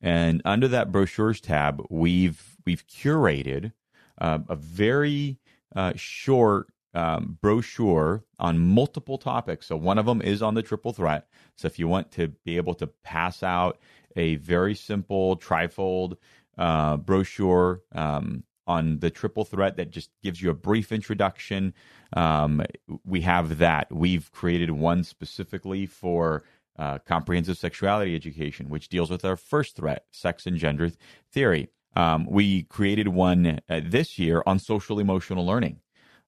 and 0.00 0.42
under 0.44 0.68
that 0.68 0.90
brochures 0.90 1.40
tab, 1.40 1.82
we've 1.90 2.56
we've 2.66 2.86
curated 2.86 3.72
uh, 4.20 4.38
a 4.48 4.56
very 4.56 5.38
uh, 5.76 5.92
short 5.96 6.68
um, 6.94 7.38
brochure 7.40 8.24
on 8.38 8.58
multiple 8.58 9.18
topics. 9.18 9.66
So 9.66 9.76
one 9.76 9.98
of 9.98 10.06
them 10.06 10.20
is 10.20 10.42
on 10.42 10.54
the 10.54 10.62
triple 10.62 10.92
threat. 10.92 11.26
So 11.56 11.66
if 11.66 11.78
you 11.78 11.88
want 11.88 12.10
to 12.12 12.28
be 12.44 12.56
able 12.56 12.74
to 12.74 12.86
pass 12.86 13.42
out 13.42 13.78
a 14.16 14.36
very 14.36 14.74
simple 14.74 15.36
trifold 15.38 16.16
uh, 16.58 16.96
brochure 16.96 17.82
um, 17.92 18.44
on 18.66 18.98
the 19.00 19.10
triple 19.10 19.44
threat 19.44 19.76
that 19.76 19.90
just 19.90 20.10
gives 20.22 20.40
you 20.40 20.50
a 20.50 20.54
brief 20.54 20.92
introduction. 20.92 21.74
Um, 22.14 22.62
we 23.04 23.22
have 23.22 23.58
that. 23.58 23.92
We've 23.92 24.30
created 24.32 24.70
one 24.70 25.04
specifically 25.04 25.86
for 25.86 26.44
uh, 26.78 26.98
comprehensive 26.98 27.58
sexuality 27.58 28.14
education, 28.14 28.68
which 28.68 28.88
deals 28.88 29.10
with 29.10 29.24
our 29.24 29.36
first 29.36 29.76
threat, 29.76 30.06
sex 30.10 30.46
and 30.46 30.56
gender 30.56 30.90
theory. 31.30 31.68
Um, 31.94 32.26
we 32.28 32.62
created 32.62 33.08
one 33.08 33.60
uh, 33.68 33.80
this 33.84 34.18
year 34.18 34.42
on 34.46 34.58
social 34.58 34.98
emotional 34.98 35.44
learning, 35.44 35.80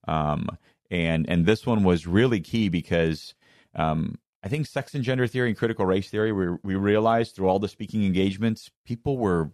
um, 0.07 0.49
and 0.91 1.29
and 1.29 1.47
this 1.47 1.65
one 1.67 1.83
was 1.85 2.07
really 2.07 2.41
key 2.41 2.69
because 2.69 3.35
um, 3.75 4.19
I 4.43 4.49
think 4.49 4.67
sex 4.67 4.95
and 4.95 5.03
gender 5.03 5.27
theory 5.27 5.49
and 5.49 5.57
critical 5.57 5.87
race 5.87 6.11
theory. 6.11 6.33
We 6.33 6.49
we 6.63 6.75
realized 6.75 7.35
through 7.35 7.49
all 7.49 7.59
the 7.59 7.69
speaking 7.69 8.05
engagements, 8.05 8.71
people 8.85 9.17
were 9.17 9.51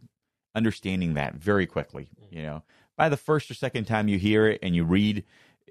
understanding 0.55 1.15
that 1.15 1.35
very 1.35 1.67
quickly. 1.67 2.09
Mm-hmm. 2.25 2.37
You 2.37 2.43
know, 2.43 2.63
by 2.97 3.09
the 3.09 3.17
first 3.17 3.51
or 3.51 3.55
second 3.55 3.85
time 3.85 4.09
you 4.09 4.19
hear 4.19 4.47
it 4.47 4.59
and 4.63 4.75
you 4.75 4.85
read, 4.85 5.25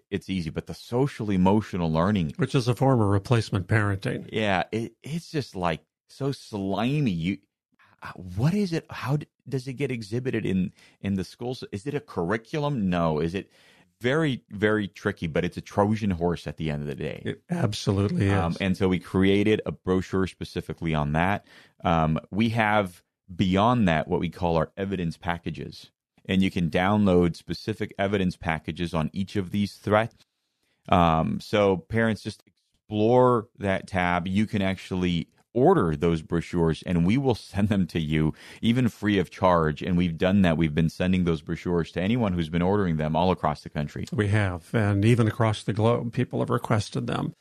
it's 0.09 0.29
easy. 0.29 0.49
But 0.49 0.67
the 0.67 0.73
social 0.73 1.29
emotional 1.29 1.91
learning, 1.91 2.33
which 2.37 2.55
is 2.55 2.67
a 2.67 2.75
form 2.75 3.01
of 3.01 3.07
replacement 3.07 3.67
parenting, 3.67 4.29
yeah, 4.31 4.63
it, 4.71 4.93
it's 5.03 5.31
just 5.31 5.55
like 5.55 5.81
so 6.07 6.31
slimy. 6.31 7.11
You, 7.11 7.37
what 8.15 8.53
is 8.53 8.73
it? 8.73 8.85
How 8.89 9.17
does 9.47 9.67
it 9.67 9.73
get 9.73 9.91
exhibited 9.91 10.45
in 10.45 10.71
in 11.01 11.15
the 11.15 11.23
schools? 11.23 11.63
Is 11.71 11.85
it 11.85 11.93
a 11.93 11.99
curriculum? 11.99 12.89
No. 12.89 13.19
Is 13.19 13.35
it? 13.35 13.51
Very, 14.01 14.41
very 14.49 14.87
tricky, 14.87 15.27
but 15.27 15.43
it's 15.43 15.57
a 15.57 15.61
Trojan 15.61 16.11
horse 16.11 16.47
at 16.47 16.55
the 16.55 16.71
end 16.71 16.81
of 16.81 16.87
the 16.87 16.95
day. 16.95 17.21
It 17.25 17.41
absolutely 17.49 18.29
um, 18.29 18.53
is. 18.53 18.57
and 18.59 18.77
so 18.77 18.87
we 18.87 18.97
created 18.97 19.61
a 19.65 19.73
brochure 19.73 20.25
specifically 20.25 20.95
on 20.95 21.11
that. 21.11 21.45
Um, 21.83 22.17
we 22.31 22.47
have 22.47 23.03
beyond 23.33 23.87
that 23.87 24.07
what 24.07 24.19
we 24.19 24.29
call 24.29 24.57
our 24.57 24.71
evidence 24.77 25.17
packages. 25.17 25.91
And 26.25 26.41
you 26.41 26.51
can 26.51 26.69
download 26.69 27.35
specific 27.35 27.93
evidence 27.97 28.35
packages 28.35 28.93
on 28.93 29.09
each 29.13 29.35
of 29.35 29.51
these 29.51 29.75
threats. 29.75 30.25
Um, 30.87 31.39
so 31.39 31.77
parents 31.77 32.21
just 32.21 32.43
explore 32.45 33.47
that 33.57 33.87
tab. 33.87 34.27
You 34.27 34.45
can 34.45 34.61
actually 34.61 35.29
order 35.53 35.95
those 35.95 36.21
brochures 36.21 36.83
and 36.83 37.05
we 37.05 37.17
will 37.17 37.35
send 37.35 37.69
them 37.69 37.87
to 37.87 37.99
you 37.99 38.33
even 38.61 38.87
free 38.87 39.17
of 39.17 39.31
charge 39.31 39.81
and 39.81 39.97
we've 39.97 40.17
done 40.17 40.43
that 40.43 40.57
we've 40.57 40.75
been 40.75 40.89
sending 40.89 41.23
those 41.23 41.41
brochures 41.41 41.91
to 41.91 42.01
anyone 42.01 42.33
who's 42.33 42.49
been 42.49 42.61
ordering 42.61 42.97
them 42.97 43.15
all 43.15 43.31
across 43.31 43.61
the 43.61 43.69
country 43.69 44.05
we 44.11 44.27
have 44.27 44.69
and 44.73 45.03
even 45.03 45.27
across 45.27 45.63
the 45.63 45.73
globe 45.73 46.13
people 46.13 46.39
have 46.39 46.51
requested 46.51 47.07
them 47.07 47.33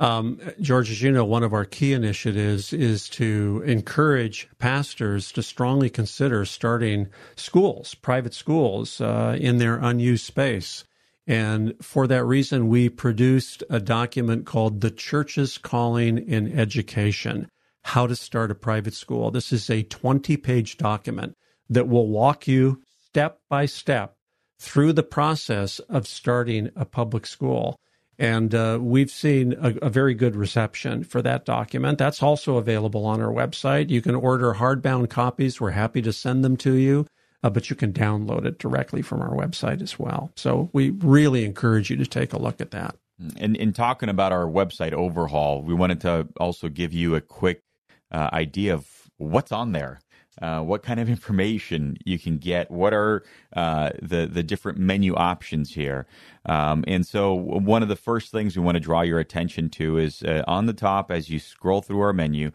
Um, 0.00 0.40
George, 0.62 0.90
as 0.90 1.02
you 1.02 1.12
know, 1.12 1.26
one 1.26 1.42
of 1.42 1.52
our 1.52 1.66
key 1.66 1.92
initiatives 1.92 2.72
is 2.72 3.06
to 3.10 3.62
encourage 3.66 4.48
pastors 4.58 5.30
to 5.32 5.42
strongly 5.42 5.90
consider 5.90 6.46
starting 6.46 7.08
schools, 7.36 7.94
private 7.94 8.32
schools, 8.32 9.02
uh, 9.02 9.36
in 9.38 9.58
their 9.58 9.76
unused 9.76 10.24
space. 10.24 10.84
And 11.26 11.74
for 11.82 12.06
that 12.06 12.24
reason, 12.24 12.68
we 12.68 12.88
produced 12.88 13.62
a 13.68 13.78
document 13.78 14.46
called 14.46 14.80
The 14.80 14.90
Church's 14.90 15.58
Calling 15.58 16.16
in 16.16 16.58
Education 16.58 17.50
How 17.84 18.06
to 18.06 18.16
Start 18.16 18.50
a 18.50 18.54
Private 18.54 18.94
School. 18.94 19.30
This 19.30 19.52
is 19.52 19.68
a 19.68 19.82
20 19.82 20.38
page 20.38 20.78
document 20.78 21.36
that 21.68 21.88
will 21.88 22.08
walk 22.08 22.48
you 22.48 22.80
step 23.10 23.40
by 23.50 23.66
step 23.66 24.16
through 24.58 24.94
the 24.94 25.02
process 25.02 25.78
of 25.80 26.06
starting 26.06 26.70
a 26.74 26.86
public 26.86 27.26
school. 27.26 27.78
And 28.20 28.54
uh, 28.54 28.78
we've 28.82 29.10
seen 29.10 29.54
a, 29.58 29.74
a, 29.80 29.88
very 29.88 30.12
good 30.12 30.36
reception 30.36 31.04
for 31.04 31.22
that 31.22 31.46
document. 31.46 31.96
That's 31.96 32.22
also 32.22 32.58
available 32.58 33.06
on 33.06 33.22
our 33.22 33.32
website. 33.32 33.88
You 33.88 34.02
can 34.02 34.14
order 34.14 34.52
hardbound 34.52 35.08
copies. 35.08 35.58
We're 35.58 35.70
happy 35.70 36.02
to 36.02 36.12
send 36.12 36.44
them 36.44 36.58
to 36.58 36.74
you, 36.74 37.06
uh, 37.42 37.48
but 37.48 37.70
you 37.70 37.76
can 37.76 37.94
download 37.94 38.44
it 38.44 38.58
directly 38.58 39.00
from 39.00 39.22
our 39.22 39.34
website 39.34 39.80
as 39.80 39.98
well. 39.98 40.30
So 40.36 40.68
we 40.74 40.90
really 40.90 41.46
encourage 41.46 41.88
you 41.88 41.96
to 41.96 42.04
take 42.04 42.34
a 42.34 42.38
look 42.38 42.60
at 42.60 42.72
that. 42.72 42.94
And 43.38 43.56
in 43.56 43.72
talking 43.72 44.10
about 44.10 44.32
our 44.32 44.44
website 44.44 44.92
overhaul, 44.92 45.62
we 45.62 45.72
wanted 45.72 46.02
to 46.02 46.28
also 46.38 46.68
give 46.68 46.92
you 46.92 47.14
a 47.14 47.22
quick 47.22 47.62
uh, 48.10 48.28
idea 48.34 48.74
of 48.74 48.86
what's 49.16 49.50
on 49.50 49.72
there. 49.72 49.98
Uh, 50.40 50.60
what 50.60 50.82
kind 50.82 51.00
of 51.00 51.08
information 51.16 51.96
you 52.04 52.18
can 52.18 52.38
get, 52.38 52.70
what 52.70 52.94
are 52.94 53.24
uh, 53.54 53.90
the 54.00 54.26
the 54.26 54.42
different 54.42 54.78
menu 54.78 55.14
options 55.14 55.74
here, 55.74 56.06
um, 56.46 56.84
and 56.86 57.06
so 57.06 57.34
one 57.34 57.82
of 57.82 57.88
the 57.88 57.96
first 57.96 58.30
things 58.30 58.56
we 58.56 58.62
want 58.62 58.76
to 58.76 58.80
draw 58.80 59.02
your 59.02 59.18
attention 59.18 59.68
to 59.68 59.98
is 59.98 60.22
uh, 60.22 60.42
on 60.46 60.66
the 60.66 60.72
top 60.72 61.10
as 61.10 61.28
you 61.28 61.38
scroll 61.38 61.82
through 61.82 62.00
our 62.00 62.12
menu. 62.12 62.52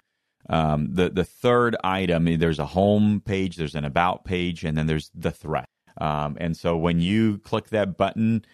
Um, 0.48 0.94
the 0.94 1.10
the 1.10 1.26
third 1.26 1.76
item, 1.84 2.26
there's 2.38 2.60
a 2.60 2.68
home 2.68 3.22
page, 3.26 3.56
there's 3.56 3.76
an 3.76 3.86
about 3.86 4.26
page, 4.26 4.64
and 4.64 4.78
then 4.78 4.88
there's 4.88 5.10
the 5.14 5.32
threat. 5.32 5.68
Um, 5.98 6.38
and 6.40 6.56
so 6.56 6.78
when 6.78 7.00
you 7.00 7.40
click 7.40 7.70
that 7.70 7.98
button, 7.98 8.46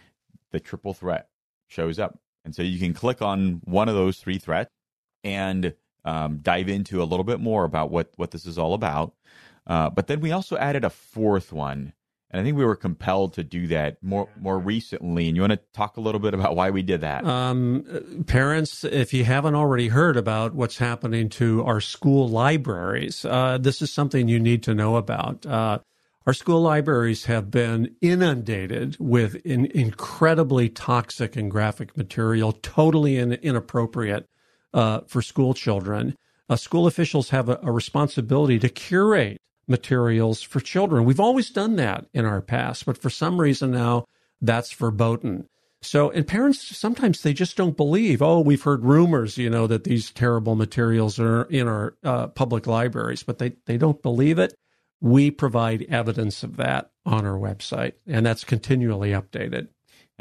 the 0.51 0.59
triple 0.59 0.93
threat 0.93 1.27
shows 1.67 1.99
up, 1.99 2.19
and 2.45 2.55
so 2.55 2.61
you 2.61 2.79
can 2.79 2.93
click 2.93 3.21
on 3.21 3.61
one 3.65 3.89
of 3.89 3.95
those 3.95 4.19
three 4.19 4.37
threats 4.37 4.69
and 5.23 5.73
um, 6.05 6.39
dive 6.41 6.69
into 6.69 7.01
a 7.01 7.05
little 7.05 7.23
bit 7.23 7.39
more 7.39 7.63
about 7.63 7.91
what 7.91 8.11
what 8.15 8.31
this 8.31 8.45
is 8.45 8.57
all 8.57 8.73
about. 8.73 9.13
Uh, 9.67 9.89
but 9.89 10.07
then 10.07 10.19
we 10.19 10.31
also 10.31 10.57
added 10.57 10.83
a 10.83 10.89
fourth 10.89 11.53
one, 11.53 11.93
and 12.31 12.41
I 12.41 12.43
think 12.43 12.57
we 12.57 12.65
were 12.65 12.75
compelled 12.75 13.33
to 13.33 13.43
do 13.43 13.67
that 13.67 14.01
more 14.01 14.27
more 14.39 14.57
recently. 14.57 15.27
And 15.27 15.35
you 15.35 15.41
want 15.41 15.53
to 15.53 15.59
talk 15.73 15.97
a 15.97 16.01
little 16.01 16.19
bit 16.19 16.33
about 16.33 16.55
why 16.55 16.71
we 16.71 16.81
did 16.81 17.01
that? 17.01 17.25
Um, 17.25 18.23
parents, 18.27 18.83
if 18.83 19.13
you 19.13 19.23
haven't 19.23 19.55
already 19.55 19.89
heard 19.89 20.17
about 20.17 20.53
what's 20.55 20.77
happening 20.77 21.29
to 21.29 21.63
our 21.63 21.81
school 21.81 22.27
libraries, 22.27 23.23
uh, 23.25 23.57
this 23.59 23.81
is 23.81 23.93
something 23.93 24.27
you 24.27 24.39
need 24.39 24.63
to 24.63 24.73
know 24.73 24.95
about. 24.95 25.45
Uh, 25.45 25.79
our 26.27 26.33
school 26.33 26.61
libraries 26.61 27.25
have 27.25 27.49
been 27.49 27.95
inundated 27.99 28.95
with 28.99 29.35
in, 29.37 29.65
incredibly 29.67 30.69
toxic 30.69 31.35
and 31.35 31.49
graphic 31.49 31.97
material, 31.97 32.51
totally 32.51 33.17
in, 33.17 33.33
inappropriate 33.33 34.27
uh, 34.73 35.01
for 35.07 35.21
school 35.21 35.53
children. 35.53 36.15
Uh, 36.49 36.55
school 36.55 36.87
officials 36.87 37.29
have 37.29 37.49
a, 37.49 37.59
a 37.63 37.71
responsibility 37.71 38.59
to 38.59 38.69
curate 38.69 39.37
materials 39.67 40.41
for 40.41 40.59
children. 40.59 41.05
We've 41.05 41.19
always 41.19 41.49
done 41.49 41.75
that 41.77 42.05
in 42.13 42.25
our 42.25 42.41
past, 42.41 42.85
but 42.85 42.97
for 42.97 43.09
some 43.09 43.39
reason 43.39 43.71
now 43.71 44.05
that's 44.41 44.73
verboten. 44.73 45.47
So, 45.81 46.11
and 46.11 46.27
parents 46.27 46.77
sometimes 46.77 47.21
they 47.21 47.33
just 47.33 47.57
don't 47.57 47.75
believe. 47.75 48.21
Oh, 48.21 48.39
we've 48.39 48.61
heard 48.61 48.83
rumors, 48.83 49.37
you 49.37 49.49
know, 49.49 49.65
that 49.67 49.83
these 49.83 50.11
terrible 50.11 50.55
materials 50.55 51.19
are 51.19 51.43
in 51.43 51.67
our 51.67 51.95
uh, 52.03 52.27
public 52.27 52.67
libraries, 52.67 53.23
but 53.23 53.39
they 53.39 53.53
they 53.65 53.77
don't 53.77 54.01
believe 54.01 54.37
it. 54.37 54.53
We 54.99 55.31
provide 55.31 55.87
evidence 55.89 56.43
of 56.43 56.57
that 56.57 56.91
on 57.03 57.25
our 57.25 57.37
website, 57.37 57.93
and 58.05 58.23
that's 58.23 58.43
continually 58.43 59.09
updated. 59.09 59.69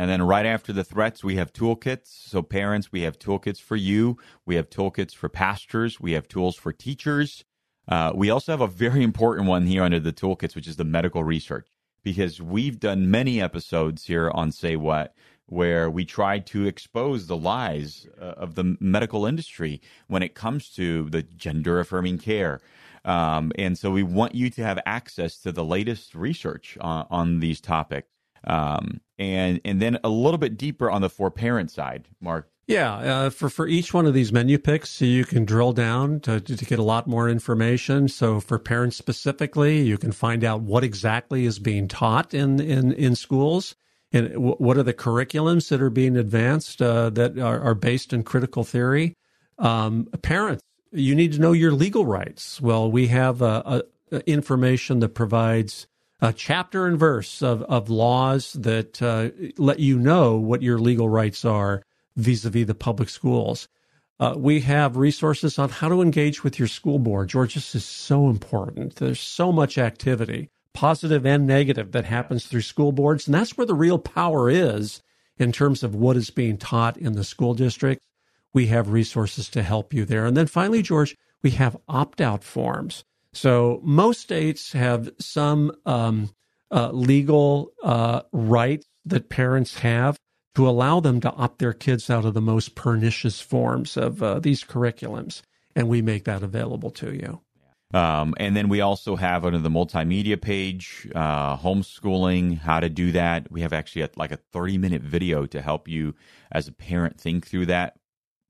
And 0.00 0.08
then 0.08 0.22
right 0.22 0.46
after 0.46 0.72
the 0.72 0.82
threats, 0.82 1.22
we 1.22 1.36
have 1.36 1.52
toolkits. 1.52 2.06
So, 2.06 2.40
parents, 2.40 2.90
we 2.90 3.02
have 3.02 3.18
toolkits 3.18 3.60
for 3.60 3.76
you. 3.76 4.16
We 4.46 4.54
have 4.54 4.70
toolkits 4.70 5.14
for 5.14 5.28
pastors. 5.28 6.00
We 6.00 6.12
have 6.12 6.26
tools 6.26 6.56
for 6.56 6.72
teachers. 6.72 7.44
Uh, 7.86 8.10
we 8.14 8.30
also 8.30 8.50
have 8.50 8.62
a 8.62 8.66
very 8.66 9.02
important 9.02 9.46
one 9.46 9.66
here 9.66 9.82
under 9.82 10.00
the 10.00 10.14
toolkits, 10.14 10.54
which 10.54 10.66
is 10.66 10.76
the 10.76 10.84
medical 10.84 11.22
research, 11.22 11.68
because 12.02 12.40
we've 12.40 12.80
done 12.80 13.10
many 13.10 13.42
episodes 13.42 14.06
here 14.06 14.30
on 14.30 14.52
Say 14.52 14.74
What 14.74 15.14
where 15.44 15.90
we 15.90 16.06
try 16.06 16.38
to 16.38 16.64
expose 16.66 17.26
the 17.26 17.36
lies 17.36 18.06
uh, 18.18 18.24
of 18.24 18.54
the 18.54 18.78
medical 18.80 19.26
industry 19.26 19.82
when 20.06 20.22
it 20.22 20.34
comes 20.34 20.70
to 20.70 21.10
the 21.10 21.24
gender 21.24 21.78
affirming 21.78 22.16
care. 22.16 22.62
Um, 23.04 23.52
and 23.58 23.76
so 23.76 23.90
we 23.90 24.04
want 24.04 24.34
you 24.34 24.48
to 24.48 24.62
have 24.62 24.78
access 24.86 25.36
to 25.40 25.52
the 25.52 25.64
latest 25.64 26.14
research 26.14 26.78
on, 26.80 27.06
on 27.10 27.40
these 27.40 27.60
topics. 27.60 28.08
Um, 28.44 29.00
and 29.18 29.60
and 29.64 29.80
then 29.80 29.98
a 30.02 30.08
little 30.08 30.38
bit 30.38 30.56
deeper 30.56 30.90
on 30.90 31.02
the 31.02 31.10
for 31.10 31.30
parent 31.30 31.70
side, 31.70 32.08
Mark. 32.20 32.50
Yeah, 32.66 32.94
uh, 32.94 33.30
for 33.30 33.50
for 33.50 33.66
each 33.66 33.92
one 33.92 34.06
of 34.06 34.14
these 34.14 34.32
menu 34.32 34.56
picks, 34.56 34.90
so 34.90 35.04
you 35.04 35.24
can 35.24 35.44
drill 35.44 35.72
down 35.72 36.20
to, 36.20 36.40
to 36.40 36.64
get 36.64 36.78
a 36.78 36.84
lot 36.84 37.06
more 37.06 37.28
information. 37.28 38.08
So 38.08 38.38
for 38.38 38.58
parents 38.58 38.96
specifically, 38.96 39.82
you 39.82 39.98
can 39.98 40.12
find 40.12 40.44
out 40.44 40.60
what 40.60 40.84
exactly 40.84 41.46
is 41.46 41.58
being 41.58 41.88
taught 41.88 42.32
in 42.32 42.60
in 42.60 42.92
in 42.92 43.16
schools 43.16 43.74
and 44.12 44.32
what 44.36 44.76
are 44.76 44.82
the 44.82 44.94
curriculums 44.94 45.68
that 45.68 45.82
are 45.82 45.90
being 45.90 46.16
advanced 46.16 46.80
uh, 46.80 47.10
that 47.10 47.38
are, 47.38 47.60
are, 47.60 47.74
based 47.76 48.12
in 48.12 48.24
critical 48.24 48.64
theory. 48.64 49.14
Um, 49.58 50.08
parents, 50.22 50.64
you 50.90 51.14
need 51.14 51.32
to 51.34 51.38
know 51.40 51.52
your 51.52 51.70
legal 51.70 52.04
rights. 52.06 52.60
Well, 52.60 52.90
we 52.90 53.06
have 53.06 53.40
information 54.26 55.00
that 55.00 55.10
provides 55.10 55.86
a 56.22 56.32
chapter 56.32 56.86
and 56.86 56.98
verse 56.98 57.42
of, 57.42 57.62
of 57.62 57.88
laws 57.88 58.52
that 58.52 59.00
uh, 59.02 59.30
let 59.56 59.80
you 59.80 59.98
know 59.98 60.36
what 60.36 60.62
your 60.62 60.78
legal 60.78 61.08
rights 61.08 61.44
are 61.44 61.82
vis-a-vis 62.16 62.66
the 62.66 62.74
public 62.74 63.08
schools. 63.08 63.68
Uh, 64.18 64.34
we 64.36 64.60
have 64.60 64.98
resources 64.98 65.58
on 65.58 65.70
how 65.70 65.88
to 65.88 66.02
engage 66.02 66.44
with 66.44 66.58
your 66.58 66.68
school 66.68 66.98
board. 66.98 67.28
George, 67.28 67.54
this 67.54 67.74
is 67.74 67.84
so 67.84 68.28
important. 68.28 68.96
There's 68.96 69.20
so 69.20 69.50
much 69.50 69.78
activity, 69.78 70.50
positive 70.74 71.24
and 71.24 71.46
negative, 71.46 71.92
that 71.92 72.04
happens 72.04 72.44
through 72.44 72.60
school 72.60 72.92
boards. 72.92 73.26
And 73.26 73.34
that's 73.34 73.56
where 73.56 73.66
the 73.66 73.74
real 73.74 73.98
power 73.98 74.50
is 74.50 75.00
in 75.38 75.52
terms 75.52 75.82
of 75.82 75.94
what 75.94 76.18
is 76.18 76.28
being 76.28 76.58
taught 76.58 76.98
in 76.98 77.14
the 77.14 77.24
school 77.24 77.54
district. 77.54 78.02
We 78.52 78.66
have 78.66 78.92
resources 78.92 79.48
to 79.50 79.62
help 79.62 79.94
you 79.94 80.04
there. 80.04 80.26
And 80.26 80.36
then 80.36 80.48
finally, 80.48 80.82
George, 80.82 81.16
we 81.42 81.52
have 81.52 81.78
opt 81.88 82.20
out 82.20 82.44
forms. 82.44 83.04
So 83.32 83.80
most 83.82 84.20
states 84.20 84.72
have 84.72 85.10
some 85.18 85.72
um, 85.86 86.30
uh, 86.70 86.90
legal 86.92 87.72
uh, 87.82 88.22
rights 88.32 88.86
that 89.04 89.28
parents 89.28 89.78
have 89.78 90.16
to 90.56 90.68
allow 90.68 91.00
them 91.00 91.20
to 91.20 91.32
opt 91.32 91.58
their 91.58 91.72
kids 91.72 92.10
out 92.10 92.24
of 92.24 92.34
the 92.34 92.40
most 92.40 92.74
pernicious 92.74 93.40
forms 93.40 93.96
of 93.96 94.22
uh, 94.22 94.40
these 94.40 94.64
curriculums, 94.64 95.42
and 95.76 95.88
we 95.88 96.02
make 96.02 96.24
that 96.24 96.42
available 96.42 96.90
to 96.90 97.14
you. 97.14 97.40
Um, 97.92 98.34
and 98.36 98.56
then 98.56 98.68
we 98.68 98.80
also 98.80 99.16
have 99.16 99.44
under 99.44 99.58
the 99.58 99.68
multimedia 99.68 100.40
page, 100.40 101.08
uh, 101.14 101.56
homeschooling, 101.56 102.58
how 102.58 102.78
to 102.80 102.88
do 102.88 103.12
that. 103.12 103.50
We 103.50 103.62
have 103.62 103.72
actually 103.72 104.02
a, 104.02 104.10
like 104.16 104.30
a 104.30 104.36
30 104.36 104.78
minute 104.78 105.02
video 105.02 105.46
to 105.46 105.60
help 105.60 105.88
you 105.88 106.14
as 106.52 106.68
a 106.68 106.72
parent 106.72 107.20
think 107.20 107.46
through 107.46 107.66
that. 107.66 107.96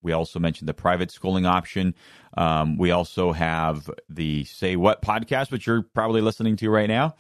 We 0.03 0.13
also 0.13 0.39
mentioned 0.39 0.69
the 0.69 0.75
private 0.75 1.11
schooling 1.11 1.47
option. 1.47 1.95
Um, 2.37 2.79
we 2.79 2.91
also 2.91 3.33
have 3.33 3.91
the 4.09 4.45
Say 4.45 4.77
What 4.77 5.03
podcast, 5.03 5.51
which 5.51 5.67
you're 5.67 5.83
probably 5.83 6.21
listening 6.21 6.57
to 6.57 6.71
right 6.71 6.89
now. 6.89 7.15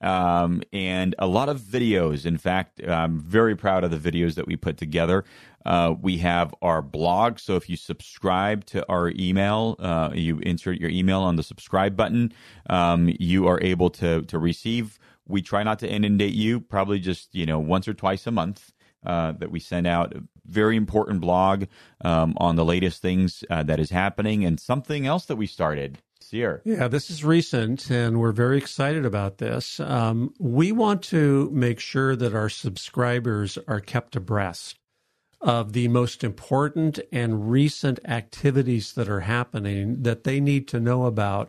Um, 0.00 0.62
and 0.72 1.14
a 1.18 1.26
lot 1.26 1.48
of 1.48 1.60
videos. 1.60 2.24
In 2.24 2.38
fact, 2.38 2.80
I'm 2.86 3.18
very 3.18 3.56
proud 3.56 3.82
of 3.82 3.90
the 3.90 4.10
videos 4.10 4.36
that 4.36 4.46
we 4.46 4.56
put 4.56 4.76
together. 4.76 5.24
Uh, 5.66 5.94
we 6.00 6.18
have 6.18 6.54
our 6.62 6.80
blog. 6.82 7.38
So 7.40 7.56
if 7.56 7.68
you 7.68 7.76
subscribe 7.76 8.64
to 8.66 8.86
our 8.88 9.10
email, 9.16 9.74
uh, 9.80 10.10
you 10.14 10.38
insert 10.38 10.78
your 10.78 10.90
email 10.90 11.20
on 11.20 11.36
the 11.36 11.42
subscribe 11.42 11.96
button, 11.96 12.32
um, 12.70 13.12
you 13.18 13.48
are 13.48 13.60
able 13.60 13.90
to, 13.90 14.22
to 14.22 14.38
receive. 14.38 14.98
We 15.26 15.42
try 15.42 15.62
not 15.64 15.80
to 15.80 15.90
inundate 15.90 16.32
you, 16.32 16.60
probably 16.60 17.00
just, 17.00 17.34
you 17.34 17.44
know, 17.44 17.58
once 17.58 17.88
or 17.88 17.94
twice 17.94 18.26
a 18.26 18.30
month. 18.30 18.72
Uh, 19.06 19.30
that 19.30 19.52
we 19.52 19.60
send 19.60 19.86
out. 19.86 20.12
Very 20.48 20.76
important 20.76 21.20
blog 21.20 21.64
um, 22.02 22.34
on 22.38 22.56
the 22.56 22.64
latest 22.64 23.02
things 23.02 23.44
uh, 23.50 23.62
that 23.64 23.78
is 23.78 23.90
happening, 23.90 24.44
and 24.44 24.58
something 24.58 25.06
else 25.06 25.26
that 25.26 25.36
we 25.36 25.46
started. 25.46 25.98
Sear. 26.20 26.60
Yeah, 26.64 26.88
this 26.88 27.10
is 27.10 27.24
recent, 27.24 27.90
and 27.90 28.20
we're 28.20 28.32
very 28.32 28.58
excited 28.58 29.06
about 29.06 29.38
this. 29.38 29.80
Um, 29.80 30.34
we 30.38 30.72
want 30.72 31.02
to 31.04 31.48
make 31.52 31.80
sure 31.80 32.16
that 32.16 32.34
our 32.34 32.50
subscribers 32.50 33.56
are 33.66 33.80
kept 33.80 34.14
abreast 34.16 34.78
of 35.40 35.72
the 35.72 35.88
most 35.88 36.24
important 36.24 36.98
and 37.12 37.50
recent 37.50 38.00
activities 38.04 38.92
that 38.94 39.08
are 39.08 39.20
happening 39.20 40.02
that 40.02 40.24
they 40.24 40.40
need 40.40 40.66
to 40.68 40.80
know 40.80 41.06
about 41.06 41.48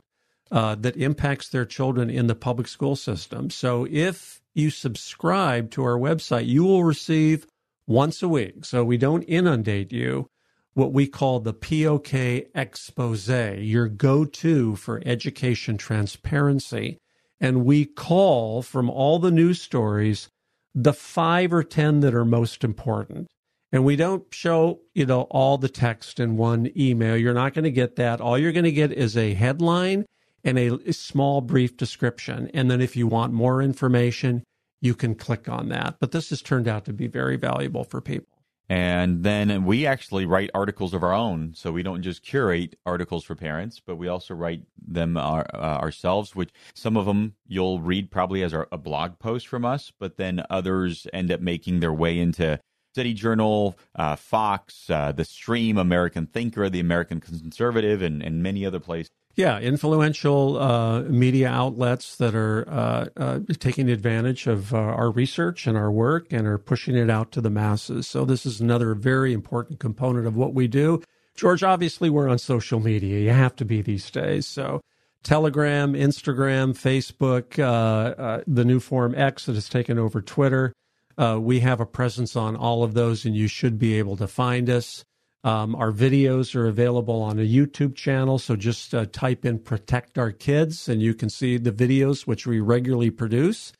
uh, 0.51 0.75
that 0.75 0.97
impacts 0.97 1.49
their 1.49 1.65
children 1.65 2.09
in 2.09 2.27
the 2.27 2.35
public 2.35 2.67
school 2.67 2.95
system. 2.95 3.49
So 3.49 3.87
if 3.89 4.41
you 4.53 4.69
subscribe 4.69 5.71
to 5.71 5.83
our 5.83 5.97
website, 5.97 6.47
you 6.47 6.63
will 6.63 6.83
receive 6.83 7.47
once 7.89 8.21
a 8.21 8.29
week. 8.29 8.63
So 8.63 8.83
we 8.83 8.97
don't 8.97 9.23
inundate 9.23 9.91
you 9.91 10.29
what 10.75 10.93
we 10.93 11.07
call 11.07 11.39
the 11.39 11.53
POK 11.53 12.13
expose, 12.55 13.27
your 13.27 13.89
go 13.89 14.23
to 14.23 14.75
for 14.75 15.01
education 15.05 15.77
transparency. 15.77 16.99
And 17.41 17.65
we 17.65 17.85
call 17.85 18.61
from 18.61 18.89
all 18.89 19.17
the 19.19 19.31
news 19.31 19.61
stories 19.61 20.29
the 20.75 20.93
five 20.93 21.51
or 21.51 21.63
10 21.63 22.01
that 22.01 22.13
are 22.13 22.23
most 22.23 22.63
important. 22.63 23.27
And 23.71 23.83
we 23.83 23.95
don't 23.95 24.23
show, 24.33 24.81
you 24.93 25.05
know, 25.05 25.23
all 25.23 25.57
the 25.57 25.67
text 25.67 26.19
in 26.19 26.37
one 26.37 26.71
email. 26.77 27.17
You're 27.17 27.33
not 27.33 27.53
going 27.55 27.63
to 27.63 27.71
get 27.71 27.95
that. 27.95 28.21
All 28.21 28.37
you're 28.37 28.51
going 28.51 28.63
to 28.65 28.71
get 28.71 28.91
is 28.91 29.17
a 29.17 29.33
headline 29.33 30.05
and 30.43 30.57
a 30.57 30.93
small 30.93 31.41
brief 31.41 31.75
description. 31.75 32.49
And 32.53 32.69
then 32.69 32.81
if 32.81 32.95
you 32.95 33.07
want 33.07 33.33
more 33.33 33.61
information, 33.61 34.43
you 34.81 34.95
can 34.95 35.15
click 35.15 35.49
on 35.49 35.69
that. 35.69 35.97
But 35.99 36.11
this 36.11 36.29
has 36.29 36.41
turned 36.41 36.67
out 36.67 36.85
to 36.85 36.93
be 36.93 37.07
very 37.07 37.35
valuable 37.35 37.83
for 37.83 38.01
people. 38.01 38.39
And 38.71 39.23
then 39.23 39.65
we 39.65 39.87
actually 39.87 40.27
write 40.27 40.51
articles 40.53 40.93
of 40.93 41.01
our 41.01 41.13
own. 41.13 41.53
So 41.55 41.71
we 41.71 41.81
don't 41.81 42.03
just 42.03 42.21
curate 42.21 42.77
articles 42.85 43.25
for 43.25 43.33
parents, 43.33 43.81
but 43.83 43.95
we 43.95 44.07
also 44.07 44.35
write 44.35 44.61
them 44.79 45.17
our, 45.17 45.47
uh, 45.55 45.79
ourselves, 45.79 46.35
which 46.35 46.51
some 46.75 46.95
of 46.95 47.07
them 47.07 47.33
you'll 47.47 47.81
read 47.81 48.11
probably 48.11 48.43
as 48.43 48.53
our, 48.53 48.67
a 48.71 48.77
blog 48.77 49.17
post 49.17 49.47
from 49.47 49.65
us, 49.65 49.91
but 49.99 50.17
then 50.17 50.43
others 50.51 51.07
end 51.11 51.31
up 51.31 51.41
making 51.41 51.79
their 51.79 51.93
way 51.93 52.19
into 52.19 52.59
City 52.95 53.15
Journal, 53.15 53.77
uh, 53.95 54.15
Fox, 54.15 54.87
uh, 54.89 55.11
The 55.13 55.25
Stream, 55.25 55.77
American 55.77 56.27
Thinker, 56.27 56.69
The 56.69 56.79
American 56.79 57.19
Conservative, 57.19 58.03
and, 58.03 58.21
and 58.21 58.43
many 58.43 58.65
other 58.67 58.79
places. 58.79 59.09
Yeah, 59.39 59.57
influential 59.57 60.57
uh, 60.57 61.03
media 61.03 61.47
outlets 61.47 62.17
that 62.17 62.35
are 62.35 62.67
uh, 62.67 63.05
uh, 63.15 63.39
taking 63.57 63.89
advantage 63.89 64.47
of 64.47 64.73
uh, 64.73 64.77
our 64.77 65.11
research 65.11 65.65
and 65.65 65.77
our 65.77 65.89
work 65.89 66.33
and 66.33 66.45
are 66.45 66.57
pushing 66.57 66.97
it 66.97 67.09
out 67.09 67.31
to 67.31 67.39
the 67.39 67.49
masses. 67.49 68.05
So, 68.05 68.25
this 68.25 68.45
is 68.45 68.59
another 68.59 68.93
very 68.95 69.31
important 69.31 69.79
component 69.79 70.27
of 70.27 70.35
what 70.35 70.53
we 70.53 70.67
do. 70.67 71.01
George, 71.35 71.63
obviously, 71.63 72.09
we're 72.09 72.27
on 72.27 72.37
social 72.37 72.81
media. 72.81 73.17
You 73.17 73.29
have 73.29 73.55
to 73.55 73.63
be 73.63 73.81
these 73.81 74.11
days. 74.11 74.45
So, 74.45 74.81
Telegram, 75.23 75.93
Instagram, 75.93 76.73
Facebook, 76.73 77.57
uh, 77.59 78.21
uh, 78.21 78.43
the 78.45 78.65
new 78.65 78.81
form 78.81 79.15
X 79.15 79.45
that 79.45 79.55
has 79.55 79.69
taken 79.69 79.97
over 79.97 80.21
Twitter. 80.21 80.73
we 81.17 81.61
have 81.61 81.79
a 81.79 81.85
presence 81.85 82.35
on 82.35 82.57
all 82.57 82.83
of 82.83 82.93
those, 82.93 83.23
and 83.23 83.37
you 83.37 83.47
should 83.47 83.79
be 83.79 83.93
able 83.99 84.17
to 84.17 84.27
find 84.27 84.69
us. 84.69 85.05
Um, 85.43 85.73
our 85.75 85.91
videos 85.91 86.53
are 86.53 86.67
available 86.67 87.21
on 87.21 87.39
a 87.39 87.43
YouTube 87.43 87.95
channel, 87.95 88.39
so 88.39 88.57
just 88.57 88.93
uh, 88.93 89.05
type 89.05 89.45
in 89.45 89.59
Protect 89.59 90.17
Our 90.17 90.31
Kids 90.31 90.89
and 90.89 91.01
you 91.01 91.13
can 91.13 91.29
see 91.29 91.57
the 91.57 91.71
videos 91.71 92.27
which 92.27 92.45
we 92.45 92.59
regularly 92.59 93.09
produce, 93.09 93.71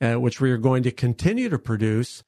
uh, 0.00 0.14
which 0.14 0.40
we 0.40 0.50
are 0.50 0.58
going 0.58 0.82
to 0.84 0.90
continue 0.90 1.50
to 1.50 1.58
produce. 1.58 2.22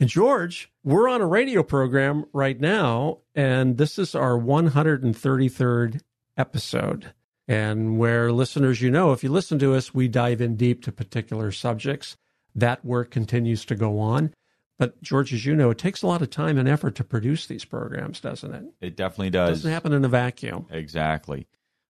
And 0.00 0.08
George, 0.08 0.72
we're 0.82 1.08
on 1.08 1.20
a 1.20 1.26
radio 1.26 1.62
program 1.62 2.24
right 2.32 2.60
now, 2.60 3.18
and 3.36 3.78
this 3.78 3.98
is 3.98 4.16
our 4.16 4.36
133rd 4.36 6.00
episode. 6.36 7.12
And 7.46 7.98
where 7.98 8.32
listeners, 8.32 8.80
you 8.80 8.90
know, 8.90 9.12
if 9.12 9.22
you 9.22 9.30
listen 9.30 9.58
to 9.60 9.74
us, 9.74 9.94
we 9.94 10.08
dive 10.08 10.40
in 10.40 10.56
deep 10.56 10.82
to 10.84 10.92
particular 10.92 11.52
subjects. 11.52 12.16
That 12.54 12.84
work 12.84 13.10
continues 13.10 13.64
to 13.66 13.76
go 13.76 14.00
on. 14.00 14.34
But 14.78 15.00
George, 15.02 15.32
as 15.32 15.46
you 15.46 15.54
know, 15.54 15.70
it 15.70 15.78
takes 15.78 16.02
a 16.02 16.06
lot 16.06 16.20
of 16.20 16.30
time 16.30 16.58
and 16.58 16.68
effort 16.68 16.96
to 16.96 17.04
produce 17.04 17.46
these 17.46 17.64
programs, 17.64 18.20
doesn't 18.20 18.52
it? 18.52 18.64
It 18.80 18.96
definitely 18.96 19.30
does. 19.30 19.50
It 19.50 19.52
doesn't 19.52 19.72
happen 19.72 19.92
in 19.92 20.04
a 20.04 20.08
vacuum. 20.08 20.66
Exactly. 20.70 21.46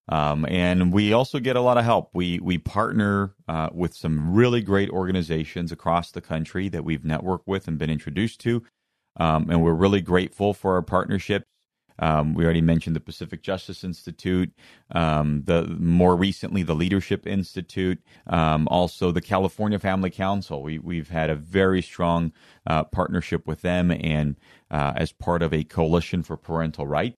Um, 0.07 0.45
and 0.47 0.93
we 0.93 1.13
also 1.13 1.39
get 1.39 1.55
a 1.55 1.61
lot 1.61 1.79
of 1.79 1.83
help. 1.83 2.11
We 2.13 2.39
we 2.39 2.59
partner 2.59 3.33
uh, 3.47 3.69
with 3.73 3.95
some 3.95 4.35
really 4.35 4.61
great 4.61 4.91
organizations 4.91 5.71
across 5.71 6.11
the 6.11 6.21
country 6.21 6.69
that 6.69 6.83
we've 6.83 7.01
networked 7.01 7.47
with 7.47 7.67
and 7.67 7.79
been 7.79 7.89
introduced 7.89 8.39
to, 8.41 8.63
um, 9.17 9.49
and 9.49 9.63
we're 9.63 9.73
really 9.73 10.01
grateful 10.01 10.53
for 10.53 10.75
our 10.75 10.83
partnerships. 10.83 11.45
Um, 11.99 12.33
we 12.33 12.43
already 12.43 12.61
mentioned 12.61 12.95
the 12.95 13.01
Pacific 13.01 13.41
Justice 13.41 13.83
Institute, 13.83 14.51
um, 14.91 15.43
the 15.45 15.63
more 15.79 16.15
recently 16.15 16.63
the 16.63 16.75
Leadership 16.75 17.25
Institute, 17.25 17.99
um, 18.27 18.67
also 18.69 19.11
the 19.11 19.21
California 19.21 19.79
Family 19.79 20.09
Council. 20.09 20.61
We 20.61 20.79
we've 20.79 21.09
had 21.09 21.29
a 21.29 21.35
very 21.35 21.81
strong 21.81 22.33
uh, 22.67 22.83
partnership 22.85 23.47
with 23.47 23.61
them, 23.61 23.91
and 23.91 24.35
uh, 24.69 24.93
as 24.95 25.11
part 25.11 25.41
of 25.41 25.53
a 25.53 25.63
coalition 25.63 26.23
for 26.23 26.37
parental 26.37 26.85
rights, 26.85 27.17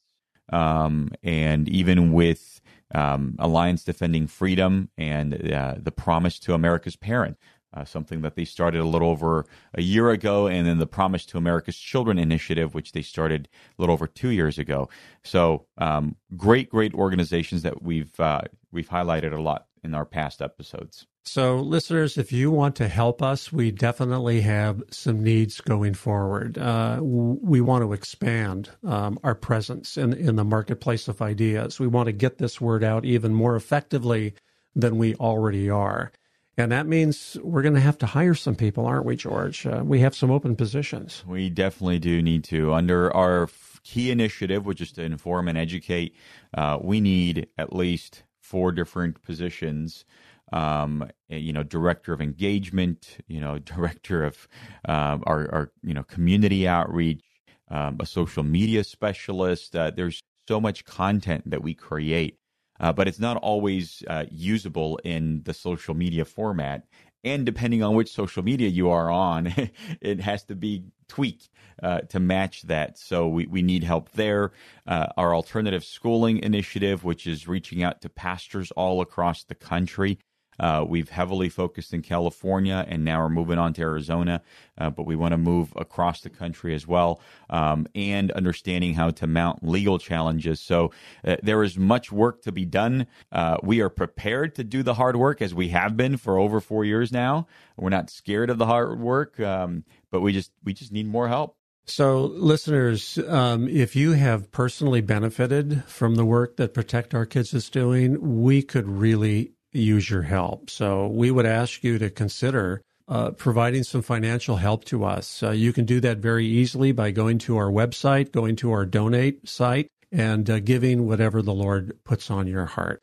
um, 0.52 1.10
and 1.24 1.68
even 1.70 2.14
with 2.14 2.62
um, 2.94 3.36
Alliance 3.40 3.84
Defending 3.84 4.28
Freedom 4.28 4.90
and 4.98 5.52
uh, 5.52 5.76
the 5.78 5.92
Promise 5.92 6.40
to 6.40 6.54
America's 6.54 6.96
Parent 6.96 7.38
uh, 7.78 7.86
something 7.86 8.22
that 8.22 8.36
they 8.36 8.46
started 8.46 8.82
a 8.82 8.86
little 8.86 9.10
over 9.10 9.46
a 9.74 9.82
year 9.82 10.10
ago, 10.10 10.48
and 10.48 10.68
then 10.68 10.80
the 10.80 10.88
Promise 10.88 11.26
to 11.28 11.38
America's 11.38 11.78
Children 11.78 12.18
initiative, 12.18 12.74
which 12.74 12.92
they 12.92 13.02
started 13.02 13.48
a 13.78 13.82
little 13.82 13.94
over 13.94 14.08
two 14.08 14.30
years 14.30 14.58
ago. 14.58 14.90
So, 15.24 15.66
um, 15.78 16.16
great, 16.36 16.70
great 16.70 16.94
organizations 16.94 17.62
that 17.64 17.82
we've 17.82 18.20
uh, 18.20 18.42
we've 18.72 18.90
highlighted 18.90 19.34
a 19.34 19.42
lot 19.42 19.68
in 19.84 19.94
our 19.94 20.06
past 20.06 20.42
episodes. 20.42 21.06
So, 21.24 21.58
listeners, 21.58 22.18
if 22.18 22.32
you 22.32 22.50
want 22.52 22.78
to 22.78 22.88
help 22.88 23.22
us, 23.22 23.52
we 23.52 23.70
definitely 23.70 24.42
have 24.42 24.82
some 24.92 25.22
needs 25.22 25.60
going 25.60 25.94
forward. 25.94 26.58
Uh, 26.58 27.00
we 27.02 27.60
want 27.60 27.84
to 27.84 27.92
expand 27.92 28.70
um, 28.86 29.20
our 29.24 29.36
presence 29.36 29.98
in, 29.98 30.14
in 30.14 30.38
the 30.38 30.46
marketplace 30.46 31.10
of 31.10 31.22
ideas. 31.22 31.80
We 31.80 31.88
want 31.88 32.08
to 32.08 32.14
get 32.14 32.38
this 32.38 32.62
word 32.62 32.82
out 32.82 33.04
even 33.04 33.34
more 33.34 33.58
effectively 33.58 34.36
than 34.74 34.98
we 34.98 35.16
already 35.16 35.70
are. 35.70 36.14
And 36.58 36.72
that 36.72 36.88
means 36.88 37.38
we're 37.44 37.62
going 37.62 37.76
to 37.76 37.80
have 37.80 38.00
to 38.00 38.08
hire 38.08 38.34
some 38.34 38.56
people, 38.56 38.88
aren't 38.88 39.06
we, 39.06 39.16
George? 39.16 39.68
Uh, 39.68 39.84
we 39.86 40.00
have 40.00 40.16
some 40.16 40.32
open 40.32 40.56
positions. 40.56 41.24
We 41.28 41.52
definitely 41.52 42.00
do 42.00 42.22
need 42.24 42.44
to. 42.46 42.74
Under 42.74 43.16
our 43.16 43.48
key 43.84 44.10
initiative, 44.10 44.66
which 44.66 44.82
is 44.82 44.92
to 44.94 45.04
inform 45.04 45.48
and 45.48 45.58
educate, 45.58 46.16
uh, 46.56 46.80
we 46.82 47.00
need 47.00 47.48
at 47.60 47.74
least 47.74 48.24
four 48.42 48.72
different 48.72 49.22
positions. 49.22 50.04
Um, 50.52 51.10
you 51.30 51.54
know, 51.54 51.62
director 51.62 52.12
of 52.12 52.22
engagement, 52.22 53.18
you 53.28 53.40
know, 53.40 53.60
director 53.76 54.24
of 54.24 54.48
um, 54.86 55.24
our, 55.28 55.54
our, 55.54 55.72
you 55.84 55.94
know, 55.94 56.04
community 56.04 56.68
outreach, 56.68 57.24
um, 57.70 57.98
a 58.00 58.06
social 58.06 58.44
media 58.44 58.84
specialist. 58.84 59.76
Uh, 59.76 59.92
there's 59.92 60.22
so 60.48 60.60
much 60.60 60.86
content 60.86 61.50
that 61.50 61.62
we 61.62 61.76
create 61.76 62.40
uh, 62.80 62.94
but 62.94 63.08
it's 63.08 63.20
not 63.20 63.38
always 63.38 64.04
uh, 64.08 64.26
usable 64.32 64.98
in 65.04 65.42
the 65.44 65.54
social 65.54 65.94
media 65.96 66.26
format. 66.26 66.86
And 67.24 67.46
depending 67.46 67.84
on 67.84 67.96
which 67.96 68.12
social 68.12 68.44
media 68.44 68.70
you 68.70 68.90
are 68.90 69.12
on, 69.12 69.54
it 70.02 70.22
has 70.22 70.44
to 70.46 70.56
be 70.56 70.86
tweaked 71.08 71.50
uh, 71.82 72.02
to 72.02 72.20
match 72.20 72.64
that. 72.64 72.98
So 72.98 73.28
we, 73.28 73.48
we 73.48 73.62
need 73.62 73.84
help 73.84 74.12
there. 74.12 74.52
Uh, 74.86 75.08
our 75.18 75.34
alternative 75.36 75.84
schooling 75.84 76.38
initiative, 76.40 77.04
which 77.04 77.28
is 77.28 77.48
reaching 77.48 77.84
out 77.84 78.02
to 78.02 78.10
pastors 78.10 78.72
all 78.72 79.02
across 79.02 79.44
the 79.44 79.56
country 79.56 80.20
uh, 80.60 80.86
we've 80.88 81.10
heavily 81.10 81.50
focused 81.50 81.94
in 81.94 82.02
California, 82.02 82.86
and 82.88 83.04
now 83.04 83.22
we're 83.22 83.30
moving 83.30 83.58
on 83.58 83.74
to 83.74 83.82
Arizona, 83.82 84.42
uh, 84.78 84.90
but 84.90 85.04
we 85.04 85.16
want 85.16 85.34
to 85.34 85.38
move 85.38 85.74
across 85.76 86.22
the 86.22 86.30
country 86.30 86.74
as 86.74 86.88
well, 86.88 87.22
um, 87.50 87.88
and 87.96 88.32
understanding 88.32 88.94
how 88.94 89.10
to 89.12 89.28
mount 89.28 89.64
legal 89.64 90.00
challenges. 90.00 90.60
So 90.60 90.92
uh, 91.26 91.38
there 91.44 91.64
is 91.64 91.78
much 91.78 92.12
work 92.12 92.42
to 92.44 92.52
be 92.52 92.66
done. 92.66 93.08
Uh, 93.32 93.58
we 93.64 93.82
are 93.82 93.90
prepared 93.90 94.56
to 94.56 94.64
do 94.64 94.84
the 94.84 94.96
hard 94.96 95.16
work 95.16 95.42
as 95.42 95.54
we 95.54 95.70
have 95.70 95.96
been 95.96 96.18
for 96.18 96.38
over 96.38 96.60
four 96.60 96.86
years 96.86 97.12
now. 97.12 97.48
We're 97.78 97.90
not 97.90 98.10
scared 98.10 98.50
of 98.50 98.58
the 98.58 98.66
hard 98.66 99.00
work, 99.00 99.40
um, 99.40 99.84
but 100.12 100.22
we 100.22 100.34
just 100.34 100.52
we 100.64 100.74
just 100.74 100.92
need 100.92 101.08
more 101.08 101.28
help. 101.28 101.56
So, 101.90 102.26
listeners, 102.26 103.18
um, 103.30 103.70
if 103.70 103.96
you 103.96 104.12
have 104.12 104.52
personally 104.52 105.00
benefited 105.00 105.86
from 105.86 106.16
the 106.16 106.26
work 106.26 106.58
that 106.58 106.74
Protect 106.74 107.16
Our 107.16 107.26
Kids 107.26 107.54
is 107.54 107.70
doing, 107.70 108.42
we 108.42 108.62
could 108.62 108.90
really 108.90 109.54
use 109.72 110.10
your 110.10 110.24
help. 110.24 110.70
So 110.70 111.08
we 111.08 111.32
would 111.32 111.46
ask 111.46 111.84
you 111.84 111.98
to 112.00 112.10
consider 112.10 112.82
uh, 113.08 113.32
providing 113.32 113.84
some 113.84 114.02
financial 114.02 114.58
help 114.58 114.84
to 114.86 115.06
us. 115.06 115.42
Uh, 115.42 115.52
you 115.52 115.72
can 115.72 115.86
do 115.86 116.00
that 116.02 116.18
very 116.18 116.46
easily 116.46 116.92
by 116.92 117.12
going 117.12 117.38
to 117.40 117.58
our 117.58 117.72
website, 117.72 118.32
going 118.32 118.56
to 118.58 118.72
our 118.72 118.86
donate 118.86 119.48
site, 119.48 119.88
and 120.12 120.50
uh, 120.50 120.60
giving 120.60 121.08
whatever 121.08 121.42
the 121.42 121.54
Lord 121.54 121.98
puts 122.04 122.30
on 122.30 122.48
your 122.48 122.66
heart. 122.66 123.00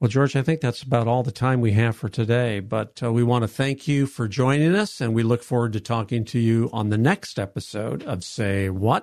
Well, 0.00 0.08
George, 0.08 0.36
I 0.36 0.42
think 0.42 0.60
that's 0.60 0.82
about 0.82 1.08
all 1.08 1.24
the 1.24 1.32
time 1.32 1.60
we 1.60 1.72
have 1.72 1.96
for 1.96 2.08
today, 2.08 2.60
but 2.60 3.02
uh, 3.02 3.12
we 3.12 3.24
want 3.24 3.42
to 3.42 3.48
thank 3.48 3.88
you 3.88 4.06
for 4.06 4.28
joining 4.28 4.76
us, 4.76 5.00
and 5.00 5.12
we 5.12 5.24
look 5.24 5.42
forward 5.42 5.72
to 5.72 5.80
talking 5.80 6.24
to 6.26 6.38
you 6.38 6.70
on 6.72 6.90
the 6.90 6.98
next 6.98 7.36
episode 7.36 8.04
of 8.04 8.22
Say 8.22 8.70
What? 8.70 9.02